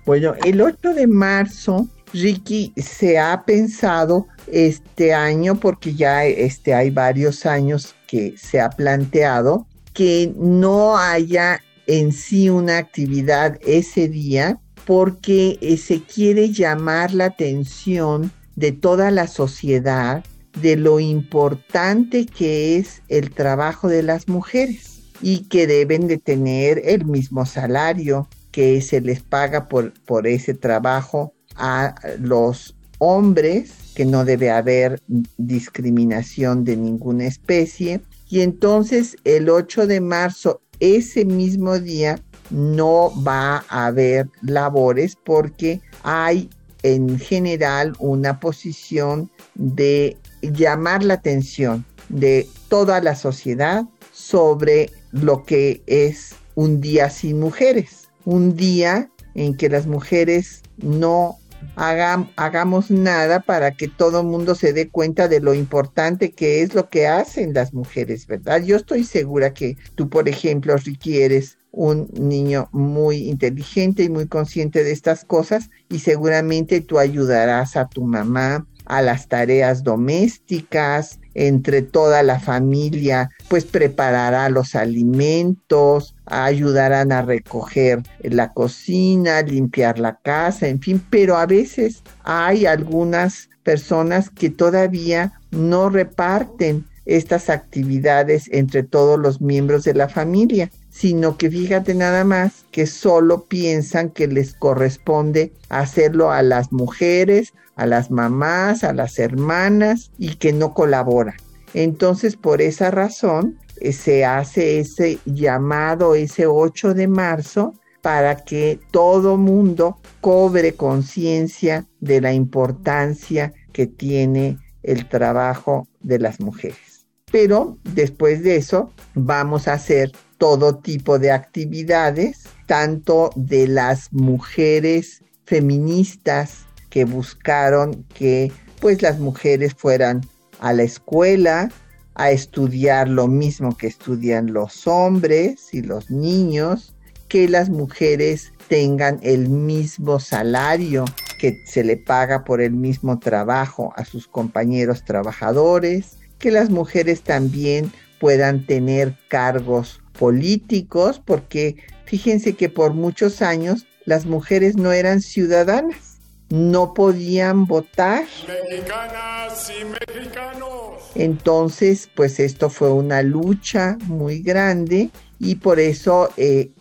Bueno, 0.04 0.34
el 0.44 0.62
8 0.62 0.96
de 0.96 1.06
marzo, 1.06 1.88
Ricky, 2.12 2.74
se 2.76 3.20
ha 3.20 3.44
pensado 3.46 4.28
este 4.48 5.14
año, 5.14 5.60
porque 5.60 5.94
ya 5.94 6.26
este, 6.26 6.74
hay 6.74 6.90
varios 6.90 7.46
años 7.46 7.94
que 8.08 8.34
se 8.36 8.60
ha 8.60 8.72
planteado, 8.72 9.68
que 9.94 10.34
no 10.36 10.98
haya 10.98 11.62
en 11.86 12.12
sí 12.14 12.50
una 12.50 12.80
actividad 12.80 13.60
ese 13.62 14.10
día, 14.10 14.60
porque 14.86 15.58
eh, 15.62 15.78
se 15.78 16.02
quiere 16.02 16.52
llamar 16.52 17.14
la 17.14 17.26
atención 17.26 18.32
de 18.56 18.72
toda 18.72 19.12
la 19.12 19.28
sociedad 19.28 20.24
de 20.62 20.76
lo 20.76 21.00
importante 21.00 22.26
que 22.26 22.78
es 22.78 23.02
el 23.08 23.32
trabajo 23.32 23.88
de 23.88 24.04
las 24.04 24.28
mujeres 24.28 25.02
y 25.22 25.46
que 25.46 25.68
deben 25.68 26.08
de 26.08 26.18
tener 26.18 26.82
el 26.86 27.06
mismo 27.06 27.46
salario 27.46 28.28
que 28.52 28.82
se 28.82 29.02
les 29.02 29.22
paga 29.22 29.68
por, 29.68 29.94
por 30.06 30.28
ese 30.28 30.54
trabajo 30.54 31.34
a 31.56 31.96
los 32.20 32.76
hombres, 33.00 33.72
que 33.96 34.06
no 34.06 34.26
debe 34.26 34.52
haber 34.52 35.02
discriminación 35.38 36.64
de 36.64 36.78
ninguna 36.78 37.26
especie. 37.26 38.02
Y 38.30 38.42
entonces 38.42 39.18
el 39.24 39.50
8 39.50 39.88
de 39.88 40.02
marzo, 40.02 40.62
ese 40.80 41.26
mismo 41.26 41.80
día, 41.80 42.20
no 42.54 43.12
va 43.24 43.66
a 43.68 43.88
haber 43.88 44.30
labores 44.44 45.18
porque 45.22 45.82
hay 46.04 46.50
en 46.84 47.18
general 47.18 47.94
una 47.98 48.40
posición 48.40 49.30
de 49.56 50.18
llamar 50.42 51.04
la 51.04 51.16
atención 51.16 51.84
de 52.10 52.48
toda 52.70 53.02
la 53.02 53.16
sociedad 53.16 53.86
sobre 54.12 54.92
lo 55.12 55.44
que 55.44 55.82
es 55.88 56.36
un 56.54 56.80
día 56.80 57.10
sin 57.10 57.40
mujeres, 57.40 58.10
un 58.24 58.56
día 58.56 59.10
en 59.34 59.58
que 59.58 59.70
las 59.70 59.88
mujeres 59.88 60.62
no 60.78 61.40
hagamos 61.76 62.92
nada 62.92 63.40
para 63.40 63.72
que 63.72 63.88
todo 63.88 64.20
el 64.20 64.28
mundo 64.28 64.54
se 64.54 64.74
dé 64.74 64.90
cuenta 64.90 65.28
de 65.28 65.40
lo 65.40 65.56
importante 65.56 66.32
que 66.34 66.62
es 66.62 66.76
lo 66.76 66.90
que 66.90 67.08
hacen 67.08 67.54
las 67.54 67.74
mujeres, 67.74 68.28
¿verdad? 68.28 68.62
Yo 68.62 68.76
estoy 68.76 69.06
segura 69.06 69.54
que 69.54 69.78
tú, 69.96 70.10
por 70.10 70.28
ejemplo, 70.28 70.76
requieres 70.78 71.58
un 71.74 72.08
niño 72.14 72.70
muy 72.72 73.28
inteligente 73.30 74.04
y 74.04 74.10
muy 74.10 74.28
consciente 74.28 74.84
de 74.84 74.92
estas 74.92 75.26
cosas 75.26 75.72
y 75.90 76.00
seguramente 76.00 76.82
tú 76.82 77.00
ayudarás 77.00 77.76
a 77.76 77.88
tu 77.90 78.04
mamá 78.04 78.68
a 78.86 79.02
las 79.02 79.28
tareas 79.28 79.84
domésticas, 79.84 81.20
entre 81.36 81.82
toda 81.82 82.22
la 82.22 82.40
familia, 82.40 83.32
pues 83.48 83.66
preparará 83.66 84.50
los 84.50 84.76
alimentos, 84.76 86.16
ayudarán 86.26 87.12
a 87.12 87.24
recoger 87.24 88.04
la 88.22 88.54
cocina, 88.54 89.42
limpiar 89.42 89.98
la 89.98 90.20
casa, 90.22 90.68
en 90.68 90.80
fin, 90.80 91.04
pero 91.10 91.38
a 91.38 91.48
veces 91.48 92.04
hay 92.24 92.68
algunas 92.68 93.50
personas 93.64 94.30
que 94.30 94.50
todavía 94.50 95.34
no 95.50 95.90
reparten 95.90 96.86
estas 97.06 97.50
actividades 97.50 98.48
entre 98.52 98.84
todos 98.84 99.20
los 99.20 99.42
miembros 99.42 99.84
de 99.86 99.94
la 99.94 100.10
familia, 100.10 100.70
sino 100.94 101.38
que 101.38 101.50
fíjate 101.50 101.96
nada 101.96 102.24
más 102.24 102.66
que 102.72 102.86
solo 102.86 103.46
piensan 103.46 104.12
que 104.12 104.28
les 104.28 104.54
corresponde 104.54 105.52
hacerlo 105.70 106.32
a 106.32 106.44
las 106.44 106.72
mujeres, 106.72 107.54
a 107.76 107.88
las 107.88 108.12
mamás, 108.12 108.84
a 108.84 108.94
las 108.94 109.18
hermanas 109.18 110.12
y 110.20 110.36
que 110.36 110.54
no 110.54 110.76
colaboran. 110.76 111.36
Entonces, 111.74 112.36
por 112.36 112.62
esa 112.62 112.92
razón, 112.92 113.58
eh, 113.82 113.92
se 113.92 114.24
hace 114.24 114.80
ese 114.80 115.18
llamado 115.26 116.14
ese 116.14 116.46
8 116.46 116.94
de 116.94 117.08
marzo 117.08 117.74
para 118.04 118.36
que 118.36 118.80
todo 118.92 119.36
mundo 119.38 119.98
cobre 120.22 120.76
conciencia 120.76 121.88
de 122.02 122.22
la 122.22 122.34
importancia 122.34 123.52
que 123.72 123.88
tiene 123.88 124.60
el 124.84 125.10
trabajo 125.10 125.88
de 126.02 126.20
las 126.20 126.40
mujeres. 126.40 127.08
Pero 127.32 127.80
después 127.84 128.44
de 128.44 128.58
eso 128.58 128.92
vamos 129.16 129.68
a 129.68 129.74
hacer 129.74 130.12
todo 130.44 130.76
tipo 130.76 131.20
de 131.20 131.32
actividades, 131.32 132.42
tanto 132.66 133.30
de 133.38 133.66
las 133.66 134.12
mujeres 134.12 135.24
feministas 135.46 136.66
que 136.90 137.06
buscaron 137.06 138.04
que 138.14 138.52
pues 138.82 139.02
las 139.02 139.20
mujeres 139.20 139.74
fueran 139.74 140.20
a 140.60 140.74
la 140.74 140.84
escuela 140.84 141.72
a 142.16 142.32
estudiar 142.32 143.08
lo 143.08 143.30
mismo 143.30 143.78
que 143.78 143.88
estudian 143.88 144.52
los 144.52 144.86
hombres 144.86 145.70
y 145.72 145.82
los 145.82 146.12
niños, 146.12 146.94
que 147.30 147.48
las 147.48 147.70
mujeres 147.70 148.52
tengan 148.68 149.22
el 149.24 149.48
mismo 149.48 150.20
salario 150.20 151.06
que 151.40 151.64
se 151.66 151.86
le 151.86 151.96
paga 151.96 152.44
por 152.44 152.60
el 152.60 152.74
mismo 152.74 153.18
trabajo 153.18 153.94
a 153.96 154.04
sus 154.04 154.28
compañeros 154.28 155.06
trabajadores, 155.06 156.18
que 156.38 156.52
las 156.52 156.70
mujeres 156.70 157.22
también 157.22 157.94
puedan 158.20 158.66
tener 158.66 159.16
cargos 159.30 160.03
políticos, 160.24 161.22
porque 161.26 161.76
fíjense 162.06 162.54
que 162.54 162.70
por 162.70 162.94
muchos 162.94 163.42
años 163.42 163.86
las 164.06 164.26
mujeres 164.26 164.78
no 164.78 164.94
eran 164.94 165.20
ciudadanas, 165.20 166.18
no 166.50 166.94
podían 166.94 167.66
votar. 167.66 168.24
Mexicanas 168.48 169.70
y 169.70 169.84
mexicanos. 169.84 171.12
Entonces, 171.16 172.10
pues 172.16 172.40
esto 172.40 172.70
fue 172.70 172.90
una 172.94 173.22
lucha 173.22 173.98
muy 174.06 174.40
grande 174.40 175.10
y 175.40 175.56
por 175.56 175.82
eso 175.82 176.30
eh, 176.38 176.72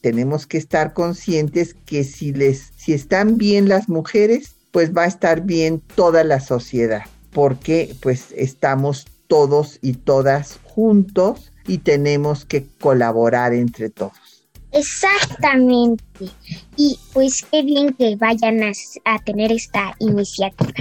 tenemos 0.00 0.48
que 0.48 0.58
estar 0.58 0.92
conscientes 0.92 1.76
que 1.86 2.02
si 2.02 2.32
les, 2.32 2.72
si 2.76 2.92
están 2.92 3.36
bien 3.36 3.68
las 3.68 3.88
mujeres, 3.88 4.56
pues 4.72 4.92
va 4.92 5.04
a 5.04 5.06
estar 5.06 5.42
bien 5.42 5.80
toda 5.94 6.24
la 6.24 6.40
sociedad, 6.40 7.04
porque 7.30 7.94
pues 8.02 8.34
estamos 8.36 9.06
todos 9.28 9.78
y 9.80 9.92
todas 9.92 10.58
juntos 10.64 11.52
y 11.70 11.78
tenemos 11.78 12.44
que 12.44 12.66
colaborar 12.80 13.54
entre 13.54 13.90
todos. 13.90 14.12
Exactamente. 14.72 16.02
Y 16.76 16.98
pues 17.12 17.46
qué 17.48 17.62
bien 17.62 17.92
que 17.94 18.16
vayan 18.16 18.60
a, 19.04 19.18
tener 19.24 19.52
esta 19.52 19.94
iniciativa. 20.00 20.72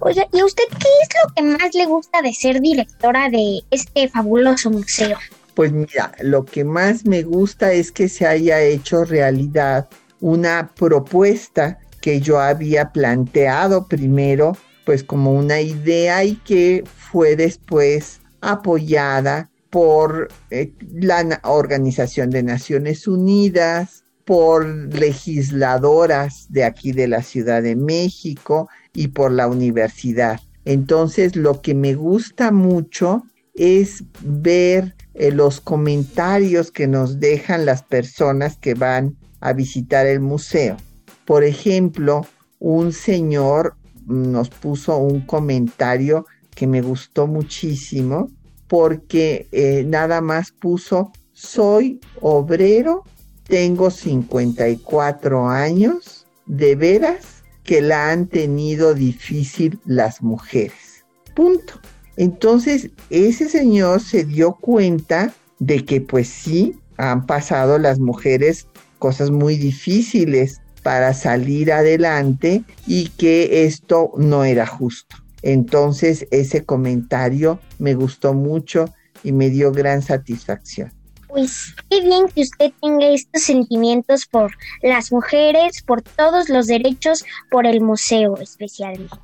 Oiga, 0.00 0.26
¿y 0.32 0.40
a 0.40 0.44
usted 0.44 0.64
qué 0.70 0.88
es 1.02 1.08
lo 1.22 1.34
que 1.34 1.42
más 1.42 1.74
le 1.74 1.86
gusta 1.86 2.20
de 2.20 2.32
ser 2.32 2.60
directora 2.60 3.30
de 3.30 3.60
este 3.70 4.08
fabuloso 4.08 4.70
museo? 4.70 5.18
Pues 5.54 5.70
mira, 5.70 6.12
lo 6.20 6.44
que 6.44 6.64
más 6.64 7.04
me 7.04 7.22
gusta 7.22 7.72
es 7.72 7.92
que 7.92 8.08
se 8.08 8.26
haya 8.26 8.60
hecho 8.60 9.04
realidad 9.04 9.88
una 10.20 10.72
propuesta 10.74 11.78
que 12.00 12.20
yo 12.20 12.40
había 12.40 12.90
planteado 12.90 13.86
primero, 13.86 14.56
pues 14.84 15.04
como 15.04 15.32
una 15.32 15.60
idea 15.60 16.24
y 16.24 16.34
que 16.36 16.82
fue 16.96 17.36
después 17.36 18.20
apoyada 18.40 19.48
por 19.74 20.28
eh, 20.52 20.72
la 20.92 21.40
Organización 21.42 22.30
de 22.30 22.44
Naciones 22.44 23.08
Unidas, 23.08 24.04
por 24.24 24.64
legisladoras 24.64 26.46
de 26.48 26.62
aquí 26.62 26.92
de 26.92 27.08
la 27.08 27.24
Ciudad 27.24 27.60
de 27.60 27.74
México 27.74 28.68
y 28.92 29.08
por 29.08 29.32
la 29.32 29.48
universidad. 29.48 30.40
Entonces, 30.64 31.34
lo 31.34 31.60
que 31.60 31.74
me 31.74 31.94
gusta 31.94 32.52
mucho 32.52 33.24
es 33.52 34.04
ver 34.22 34.94
eh, 35.14 35.32
los 35.32 35.60
comentarios 35.60 36.70
que 36.70 36.86
nos 36.86 37.18
dejan 37.18 37.66
las 37.66 37.82
personas 37.82 38.56
que 38.56 38.74
van 38.74 39.16
a 39.40 39.52
visitar 39.54 40.06
el 40.06 40.20
museo. 40.20 40.76
Por 41.24 41.42
ejemplo, 41.42 42.24
un 42.60 42.92
señor 42.92 43.74
nos 44.06 44.50
puso 44.50 44.96
un 44.98 45.22
comentario 45.22 46.26
que 46.54 46.68
me 46.68 46.80
gustó 46.80 47.26
muchísimo 47.26 48.30
porque 48.74 49.46
eh, 49.52 49.84
nada 49.86 50.20
más 50.20 50.50
puso, 50.50 51.12
soy 51.32 52.00
obrero, 52.20 53.04
tengo 53.44 53.88
54 53.88 55.48
años, 55.48 56.26
de 56.46 56.74
veras 56.74 57.44
que 57.62 57.80
la 57.80 58.10
han 58.10 58.26
tenido 58.26 58.92
difícil 58.92 59.78
las 59.84 60.22
mujeres. 60.22 61.04
Punto. 61.36 61.74
Entonces, 62.16 62.90
ese 63.10 63.48
señor 63.48 64.00
se 64.00 64.24
dio 64.24 64.54
cuenta 64.54 65.32
de 65.60 65.84
que 65.84 66.00
pues 66.00 66.26
sí, 66.26 66.74
han 66.96 67.26
pasado 67.26 67.78
las 67.78 68.00
mujeres 68.00 68.66
cosas 68.98 69.30
muy 69.30 69.56
difíciles 69.56 70.60
para 70.82 71.14
salir 71.14 71.72
adelante 71.72 72.64
y 72.88 73.10
que 73.10 73.66
esto 73.66 74.10
no 74.16 74.42
era 74.42 74.66
justo. 74.66 75.23
Entonces 75.44 76.26
ese 76.30 76.64
comentario 76.64 77.60
me 77.78 77.94
gustó 77.94 78.32
mucho 78.32 78.86
y 79.22 79.32
me 79.32 79.50
dio 79.50 79.72
gran 79.72 80.00
satisfacción. 80.00 80.90
Pues 81.28 81.74
qué 81.90 82.00
bien 82.00 82.28
que 82.34 82.42
usted 82.42 82.72
tenga 82.80 83.08
estos 83.08 83.42
sentimientos 83.42 84.24
por 84.24 84.52
las 84.82 85.12
mujeres, 85.12 85.82
por 85.82 86.00
todos 86.00 86.48
los 86.48 86.66
derechos, 86.66 87.24
por 87.50 87.66
el 87.66 87.82
museo 87.82 88.38
especialmente. 88.38 89.14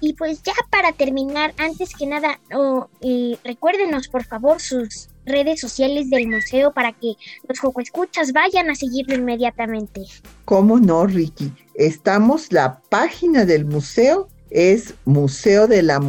Y 0.00 0.14
pues 0.14 0.42
ya 0.42 0.52
para 0.70 0.92
terminar, 0.92 1.54
antes 1.58 1.94
que 1.94 2.06
nada, 2.06 2.40
eh, 3.00 3.36
recuérdenos 3.44 4.08
por 4.08 4.24
favor 4.24 4.60
sus 4.60 5.08
redes 5.26 5.60
sociales 5.60 6.10
del 6.10 6.26
museo 6.26 6.72
para 6.72 6.92
que 6.92 7.14
los 7.46 7.58
Escuchas 7.78 8.32
vayan 8.32 8.68
a 8.70 8.74
seguirlo 8.74 9.14
inmediatamente. 9.14 10.02
¿Cómo 10.44 10.80
no, 10.80 11.06
Ricky? 11.06 11.52
Estamos 11.74 12.52
la 12.52 12.80
página 12.88 13.44
del 13.44 13.64
museo 13.64 14.28
es 14.50 14.94
museo 15.04 15.66
de 15.66 15.82
la 15.82 16.00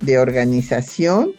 de 0.00 0.18
organización 0.18 1.32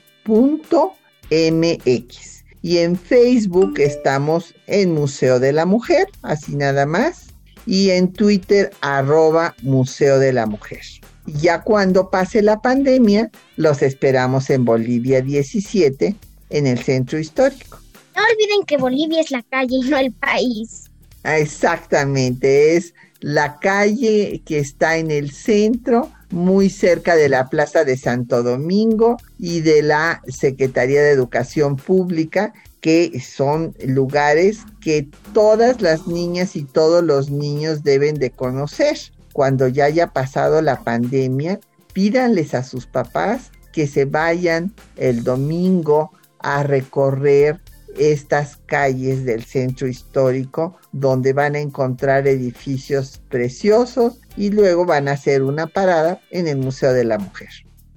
MX. 1.30 2.44
Y 2.62 2.78
en 2.78 2.98
Facebook 2.98 3.80
estamos 3.80 4.56
en 4.68 4.94
Museo 4.94 5.40
de 5.40 5.52
la 5.52 5.66
Mujer, 5.66 6.08
así 6.22 6.56
nada 6.56 6.86
más. 6.86 7.28
Y 7.66 7.90
en 7.90 8.12
Twitter, 8.14 8.72
arroba 8.82 9.54
Museo 9.62 10.18
de 10.18 10.32
la 10.32 10.46
Mujer. 10.46 10.82
Ya 11.26 11.62
cuando 11.62 12.10
pase 12.10 12.42
la 12.42 12.62
pandemia, 12.62 13.30
los 13.58 13.82
esperamos 13.82 14.50
en 14.50 14.64
Bolivia 14.66 15.22
17, 15.22 16.16
en 16.50 16.68
el 16.68 16.80
centro 16.80 17.20
histórico. 17.20 17.80
No 18.16 18.22
olviden 18.22 18.66
que 18.66 18.78
Bolivia 18.78 19.22
es 19.22 19.32
la 19.32 19.44
calle 19.44 19.76
y 19.76 19.90
no 19.90 19.98
el 19.98 20.12
país. 20.14 20.90
Exactamente, 21.24 22.76
es 22.76 22.94
la 23.24 23.58
calle 23.58 24.42
que 24.46 24.60
está 24.60 24.98
en 24.98 25.10
el 25.10 25.32
centro, 25.32 26.12
muy 26.30 26.70
cerca 26.70 27.16
de 27.16 27.30
la 27.30 27.48
Plaza 27.48 27.86
de 27.86 27.96
Santo 27.96 28.44
Domingo 28.44 29.16
y 29.40 29.62
de 29.62 29.82
la 29.82 30.22
Secretaría 30.28 31.02
de 31.02 31.12
Educación 31.12 31.78
Pública, 31.78 32.54
que 32.82 33.22
son 33.22 33.74
lugares 33.88 34.64
que 34.82 35.08
todas 35.34 35.82
las 35.82 36.06
niñas 36.06 36.58
y 36.58 36.66
todos 36.66 37.02
los 37.02 37.30
niños 37.30 37.82
deben 37.84 38.16
de 38.16 38.30
conocer. 38.30 38.98
Cuando 39.32 39.70
ya 39.70 39.86
haya 39.86 40.08
pasado 40.08 40.62
la 40.62 40.82
pandemia, 40.82 41.62
pídanles 41.94 42.54
a 42.54 42.64
sus 42.64 42.88
papás 42.88 43.52
que 43.72 43.88
se 43.88 44.04
vayan 44.04 44.74
el 44.98 45.24
domingo 45.24 46.12
a 46.40 46.64
recorrer 46.64 47.62
estas 47.98 48.58
calles 48.66 49.26
del 49.26 49.44
centro 49.44 49.88
histórico 49.88 50.78
donde 50.92 51.34
van 51.34 51.56
a 51.56 51.60
encontrar 51.60 52.28
edificios 52.28 53.22
preciosos 53.30 54.20
y 54.36 54.50
luego 54.50 54.86
van 54.86 55.08
a 55.08 55.14
hacer 55.14 55.44
una 55.44 55.68
parada 55.68 56.20
en 56.32 56.48
el 56.48 56.58
Museo 56.58 56.94
de 56.94 57.06
la 57.06 57.18
Mujer. 57.18 57.50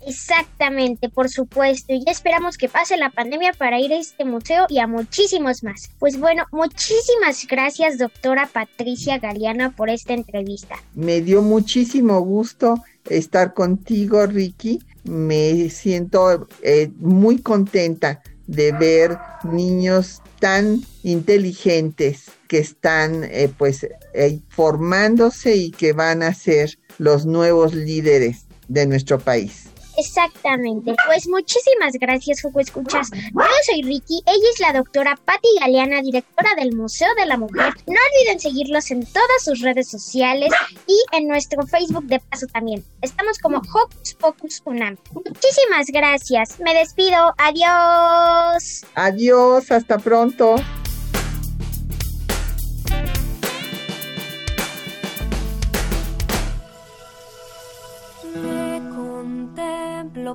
Exactamente, 0.07 1.09
por 1.09 1.29
supuesto. 1.29 1.93
Y 1.93 2.05
ya 2.05 2.13
esperamos 2.13 2.57
que 2.57 2.69
pase 2.69 2.97
la 2.97 3.11
pandemia 3.11 3.53
para 3.53 3.81
ir 3.81 3.93
a 3.93 3.99
este 3.99 4.25
museo 4.25 4.67
y 4.69 4.79
a 4.79 4.87
muchísimos 4.87 5.65
más. 5.65 5.91
Pues 5.99 6.19
bueno, 6.21 6.45
muchísimas 6.53 7.45
gracias, 7.49 7.99
doctora 7.99 8.49
Patricia 8.53 9.19
Galeana, 9.19 9.75
por 9.75 9.91
esta 9.91 10.15
entrevista. 10.15 10.77
Me 10.95 11.21
dio 11.21 11.43
muchísimo 11.43 12.21
gusto 12.21 12.85
estar 13.11 13.53
contigo, 13.53 14.25
Ricky. 14.27 14.79
Me 15.03 15.71
siento 15.71 16.47
eh, 16.63 16.89
muy 16.99 17.41
contenta 17.43 18.23
de 18.47 18.73
ver 18.73 19.19
niños 19.45 20.23
tan 20.41 20.83
inteligentes 21.03 22.27
que 22.49 22.59
están 22.59 23.25
eh, 23.25 23.51
pues 23.57 23.87
eh, 24.15 24.41
formándose 24.49 25.57
y 25.57 25.71
que 25.71 25.93
van 25.93 26.23
a 26.23 26.35
ser 26.35 26.79
los 26.99 27.27
nuevos 27.27 27.75
líderes 27.75 28.47
de 28.69 28.87
nuestro 28.87 29.19
país. 29.19 29.65
Exactamente. 29.97 30.95
Pues 31.07 31.29
muchísimas 31.29 31.95
gracias, 31.95 32.43
Jugo 32.43 32.61
Escuchas. 32.61 33.11
Yo 33.13 33.43
soy 33.65 33.83
Ricky, 33.83 34.23
ella 34.27 34.49
es 34.53 34.61
la 34.61 34.73
doctora 34.73 35.19
Patti 35.25 35.49
Galeana, 35.61 36.03
directora 36.03 36.51
del 36.57 36.75
Museo 36.75 37.09
de 37.19 37.27
la 37.27 37.37
Mujer. 37.37 37.73
No 37.87 37.95
olviden 37.95 38.41
seguirlos 38.41 38.91
en 38.91 39.05
todas 39.07 39.45
sus 39.45 39.61
redes 39.61 39.89
sociales 39.89 40.51
y 40.87 41.17
en 41.17 41.29
nuestro 41.29 41.67
Facebook 41.67 42.05
de 42.05 42.21
paso 42.21 42.47
también. 42.47 42.85
Estamos 43.03 43.39
como 43.39 43.59
Hocus 43.59 44.15
Pocus 44.15 44.63
Unam. 44.65 44.97
Muchísimas 45.13 45.87
gracias. 45.89 46.61
Me 46.61 46.75
despido. 46.75 47.35
Adiós. 47.39 48.85
Adiós, 48.95 49.71
hasta 49.71 49.99
pronto. 49.99 50.57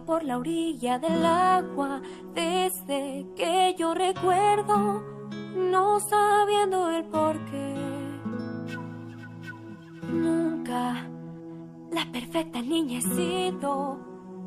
Por 0.06 0.24
la 0.24 0.38
orilla 0.38 1.00
del 1.00 1.26
agua 1.26 2.02
desde 2.34 3.26
que 3.36 3.76
yo 3.78 3.94
recuerdo, 3.94 5.04
no 5.56 6.00
sabiendo 6.00 6.90
el 6.92 7.04
por 7.06 7.38
qué. 7.46 7.76
Nunca 10.08 11.08
la 11.92 12.06
perfecta 12.12 12.62
niña 12.62 13.00
he 13.00 13.02
sido, 13.02 14.00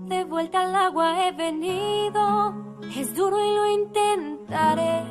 de 0.08 0.24
vuelta 0.24 0.60
al 0.60 0.74
agua 0.74 1.26
he 1.26 1.32
venido, 1.32 2.78
es 2.96 3.14
duro 3.14 3.38
y 3.38 3.54
lo 3.54 3.66
intentaré. 3.70 5.02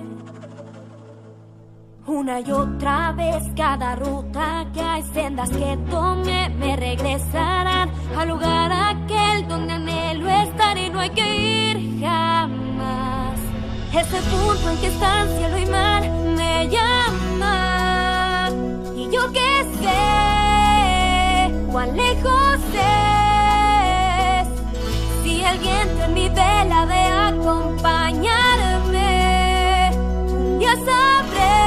Una 2.06 2.40
y 2.42 2.52
otra 2.52 3.14
vez 3.14 3.44
cada 3.56 3.96
ruta 3.96 4.68
que 4.74 4.82
hay 4.82 5.04
sendas 5.04 5.50
que 5.50 5.78
tome 5.90 6.50
me 6.50 6.76
regresarán 6.76 7.90
al 8.18 8.28
lugar 8.28 8.72
aquel 8.72 9.04
donde 9.06 9.23
hay 11.04 11.10
que 11.10 11.36
ir 11.36 12.00
jamás. 12.00 13.36
Ese 13.92 14.22
punto 14.32 14.70
en 14.70 14.78
que 14.78 14.88
están 14.88 15.28
cielo 15.38 15.58
y 15.58 15.66
mar 15.66 16.10
me 16.38 16.70
llaman 16.70 18.54
y 18.96 19.10
yo 19.12 19.30
que 19.32 19.66
sé 19.82 21.52
cuán 21.72 21.98
lejos 21.98 22.60
es 22.74 24.48
si 25.24 25.44
el 25.44 25.58
viento 25.60 26.04
en 26.06 26.14
mi 26.14 26.30
vela 26.30 26.86
de 26.86 27.04
acompañarme 27.30 29.92
ya 30.60 30.76
sabré 30.88 31.64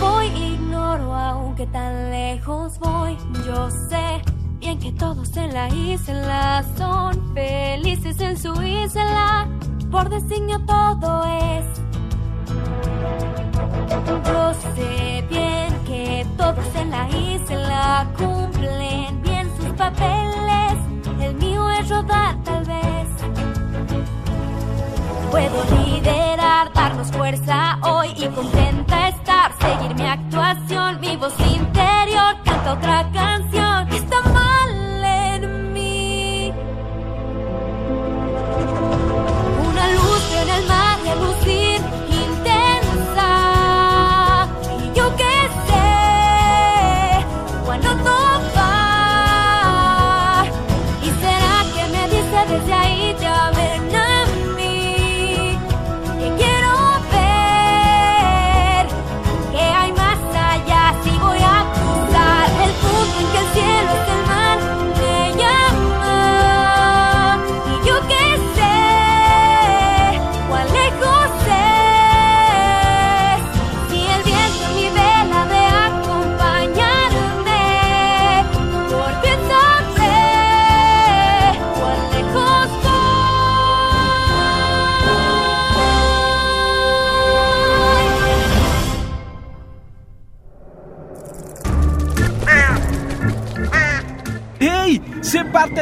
voy, 0.00 0.26
ignoro 0.26 1.14
aunque 1.14 1.66
tan 1.66 2.10
lejos 2.10 2.78
voy. 2.78 3.16
Yo 3.44 3.70
sé 3.70 4.22
que 4.78 4.92
todos 4.92 5.36
en 5.36 5.52
la 5.52 5.68
isla 5.68 6.64
son 6.76 7.34
felices 7.34 8.20
en 8.20 8.36
su 8.38 8.52
isla. 8.62 9.48
Por 9.90 10.08
designio 10.08 10.60
todo 10.60 11.24
es. 11.24 11.64
Yo 14.24 14.54
sé 14.74 15.24
bien 15.28 15.74
que 15.86 16.26
todos 16.36 16.74
en 16.76 16.90
la 16.90 17.08
isla 17.08 18.06
cumplen 18.16 19.22
bien 19.22 19.50
sus 19.56 19.70
papeles. 19.76 20.74
El 21.20 21.34
mío 21.36 21.68
es 21.70 21.88
rodar 21.88 22.36
tal 22.44 22.64
vez. 22.64 22.69
Puedo 25.30 25.64
liderar, 25.76 26.72
darnos 26.72 27.12
fuerza 27.12 27.78
hoy 27.82 28.08
y 28.16 28.26
contenta 28.26 29.08
estar. 29.08 29.52
Seguir 29.60 29.94
mi 29.94 30.06
actuación, 30.08 31.00
mi 31.00 31.16
voz 31.16 31.34
interior, 31.38 32.36
canta 32.44 32.72
otra 32.72 33.08
canción. 33.12 33.88
Está 33.92 34.20
mal 34.30 34.69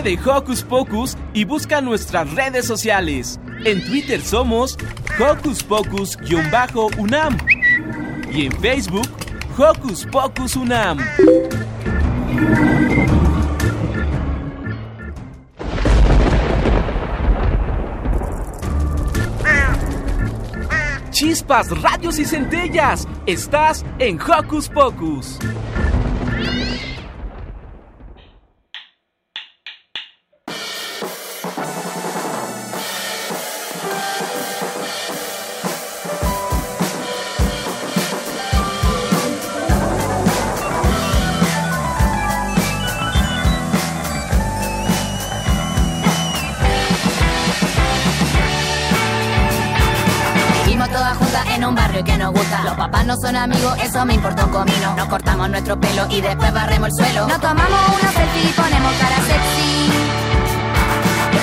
de 0.09 0.19
Hocus 0.25 0.63
Pocus 0.63 1.19
y 1.35 1.45
busca 1.45 1.83
nuestras 1.83 2.33
redes 2.33 2.65
sociales. 2.65 3.39
En 3.67 3.85
Twitter 3.85 4.23
somos 4.23 4.79
Hocus 5.21 5.63
Pocus-UNAM 5.63 7.37
y 8.33 8.47
en 8.47 8.53
Facebook 8.53 9.07
Hocus 9.59 10.07
Pocus 10.07 10.57
UNAM. 10.57 10.99
Chispas, 21.11 21.83
radios 21.83 22.19
y 22.19 22.25
centellas. 22.25 23.07
Estás 23.27 23.85
en 23.99 24.19
Hocus 24.19 24.71
Pocus. 24.71 25.39
Eso 53.89 54.05
me 54.05 54.15
importa 54.15 54.45
un 54.45 54.51
comino. 54.51 54.95
Nos 54.97 55.09
cortamos 55.09 55.49
nuestro 55.49 55.81
pelo 55.81 56.07
y 56.11 56.21
después 56.21 56.53
barremos 56.53 56.89
el 56.89 56.95
suelo. 56.95 57.27
Nos 57.27 57.41
tomamos 57.41 57.81
una 58.01 58.13
selfie 58.13 58.51
y 58.51 58.53
ponemos 58.53 58.93
cara 59.01 59.17
sexy 59.17 59.91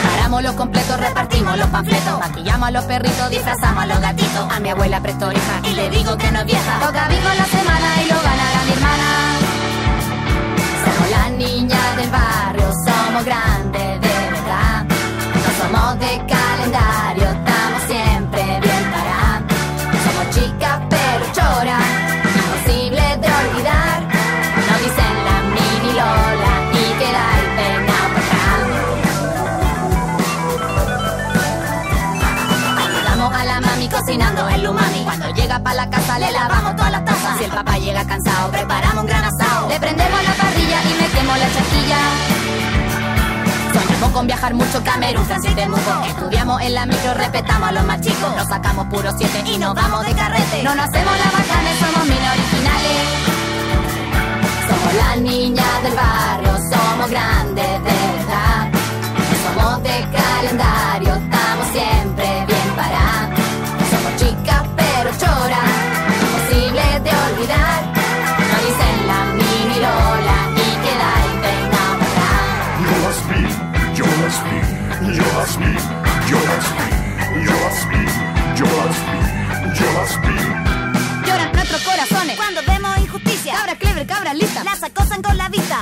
Compramos 0.04 0.44
los 0.44 0.54
completos, 0.54 1.00
repartimos 1.00 1.58
los 1.58 1.68
panfletos. 1.70 2.20
Maquillamos 2.20 2.68
a 2.68 2.72
los 2.72 2.86
perritos, 2.86 3.30
disfrazamos 3.30 3.84
a 3.84 3.88
los 3.88 4.00
gatitos. 4.00 4.52
A 4.52 4.60
mi 4.60 4.70
abuela 4.70 5.02
presto 5.02 5.28
oreja 5.28 5.62
y 5.64 5.74
le 5.74 5.90
digo 5.90 6.18
que 6.18 6.32
no 6.32 6.40
es 6.40 6.46
vieja. 6.46 6.80
Toca 6.80 7.08
bingo 7.08 7.30
la 7.36 7.46
semana 7.46 7.85
preparamos 38.52 39.04
un 39.04 39.08
gran 39.08 39.24
asado. 39.24 39.70
Le 39.70 39.80
prendemos 39.80 40.24
la 40.24 40.34
parrilla 40.34 40.82
y 40.84 41.02
metemos 41.02 41.38
la 41.38 41.48
chaquilla. 41.54 41.98
Soñamos 43.74 44.12
con 44.12 44.28
viajar 44.28 44.54
mucho 44.54 44.84
Camerún, 44.84 45.26
Francia 45.26 45.52
y 45.52 45.56
Temuco. 45.56 46.06
Estudiamos 46.08 46.62
en 46.62 46.74
la 46.74 46.86
micro, 46.86 47.14
respetamos 47.14 47.70
a 47.70 47.72
los 47.72 47.86
más 47.86 48.02
chicos. 48.02 48.36
Nos 48.36 48.48
sacamos 48.48 48.86
puro 48.88 49.12
siete 49.18 49.44
y 49.46 49.58
nos 49.58 49.74
vamos 49.76 50.06
de 50.06 50.14
carrete. 50.14 50.64
No 50.64 50.76
nos 50.76 50.86
hacemos 50.86 51.14
la 51.18 51.26
bacanes, 51.26 51.80
somos 51.80 52.08
mini 52.08 52.28
originales. 52.28 52.98
Somos 54.70 54.94
las 54.96 55.18
niñas 55.22 55.84
del 55.84 55.96
barrio, 55.96 56.58
somos 56.72 57.10
grandes 57.10 57.68
de 57.68 57.94
verdad. 58.18 58.70
Somos 59.44 59.84
de 59.84 60.08
calendario, 60.12 61.35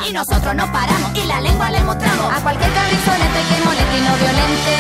Y 0.06 0.12
nosotros 0.12 0.54
no 0.56 0.70
paramos 0.72 1.12
y 1.16 1.26
la 1.28 1.40
lengua 1.40 1.70
le 1.72 1.82
mostramos 1.84 2.34
a 2.34 2.42
cualquier 2.42 2.72
cabrizonete 2.74 3.40
que 3.48 3.66
moleste 3.66 3.98
y 3.98 4.02
no 4.02 4.16
violente. 4.18 4.76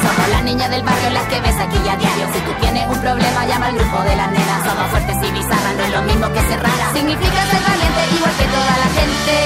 Somos 0.00 0.28
las 0.30 0.42
niñas 0.42 0.70
del 0.70 0.82
barrio 0.82 1.10
las 1.10 1.24
que 1.24 1.40
ves 1.40 1.56
aquí 1.60 1.76
a 1.76 1.96
diario. 1.96 2.26
Si 2.32 2.40
tú 2.40 2.52
tienes 2.60 2.88
un 2.88 2.98
problema, 3.00 3.46
llama 3.46 3.66
al 3.66 3.74
grupo 3.74 4.02
de 4.04 4.16
las 4.16 4.30
nenas. 4.30 4.64
Somos 4.64 4.86
fuertes 4.88 5.16
y 5.22 5.30
bizarras, 5.32 5.74
no 5.76 5.82
es 5.84 5.92
lo 5.92 6.02
mismo 6.02 6.32
que 6.32 6.40
ser 6.48 6.62
rara. 6.62 6.92
Significa 6.94 7.40
ser 7.44 7.62
valiente 7.68 8.00
igual 8.16 8.34
que 8.40 8.44
toda 8.56 8.74
la 8.82 8.88
gente. 8.98 9.36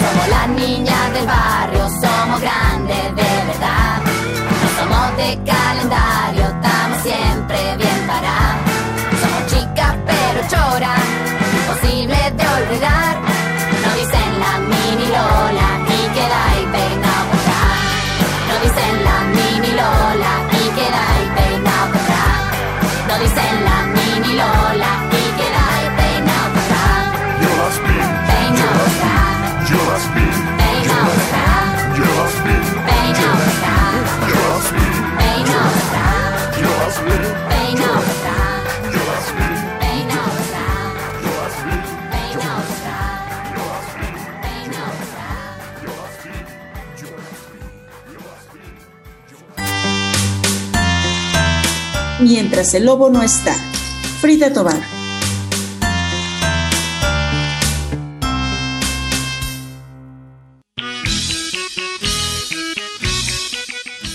Somos 0.00 0.28
las 0.28 0.48
niñas 0.48 1.12
del 1.14 1.26
barrio, 1.26 1.88
somos 2.00 2.40
grandes 2.40 3.04
de 3.18 3.30
verdad. 3.50 3.98
No 4.62 4.68
somos 4.78 5.16
de 5.16 5.28
calendario, 5.42 6.39
Mientras 52.32 52.74
el 52.74 52.84
lobo 52.84 53.10
no 53.10 53.24
está. 53.24 53.52
Frida 54.20 54.52
Tobar. 54.52 54.80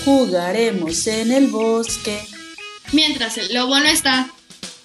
Jugaremos 0.06 1.06
en 1.08 1.34
el 1.34 1.48
bosque. 1.48 2.26
Mientras 2.94 3.38
el 3.38 3.54
lobo 3.54 3.78
no 3.80 3.88
está. 3.88 4.30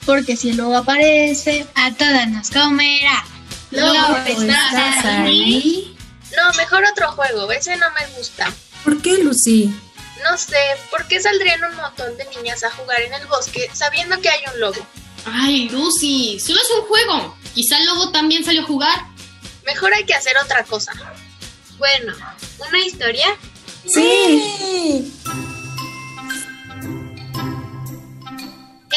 Porque 0.05 0.37
si 0.37 0.51
el 0.51 0.57
lobo 0.57 0.79
aparece, 0.79 1.69
a 1.77 1.95
todas 1.95 2.29
nos 2.29 2.51
comerá. 2.51 3.25
Lobo, 3.71 4.17
¿estás 4.27 5.05
ahí? 5.05 5.97
No, 6.37 6.53
mejor 6.57 6.83
otro 6.91 7.13
juego, 7.13 7.49
ese 7.53 7.77
no 7.77 7.87
me 7.93 8.19
gusta. 8.19 8.53
¿Por 8.83 9.01
qué, 9.01 9.23
Lucy? 9.23 9.73
No 10.23 10.37
sé, 10.37 10.57
¿por 10.91 11.07
qué 11.09 11.21
saldrían 11.21 11.63
un 11.65 11.77
montón 11.77 12.17
de 12.17 12.25
niñas 12.37 12.63
a 12.65 12.71
jugar 12.71 13.01
en 13.01 13.15
el 13.15 13.27
bosque 13.27 13.71
sabiendo 13.73 14.21
que 14.21 14.29
hay 14.29 14.41
un 14.53 14.61
lobo? 14.61 14.87
Ay, 15.25 15.69
Lucy, 15.69 16.39
solo 16.41 16.61
es 16.61 16.71
un 16.79 16.87
juego. 16.87 17.37
Quizá 17.55 17.79
el 17.79 17.87
lobo 17.87 18.11
también 18.11 18.45
salió 18.45 18.63
a 18.63 18.67
jugar. 18.67 18.99
Mejor 19.65 19.93
hay 19.95 20.05
que 20.05 20.15
hacer 20.15 20.35
otra 20.43 20.65
cosa. 20.65 20.93
Bueno, 21.79 22.13
¿una 22.59 22.79
historia? 22.79 23.27
Sí. 23.87 25.13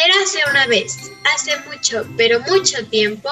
Érase 0.06 0.40
una 0.50 0.68
vez, 0.68 1.12
hace 1.34 1.58
mucho, 1.62 2.06
pero 2.18 2.42
mucho 2.42 2.86
tiempo, 2.88 3.30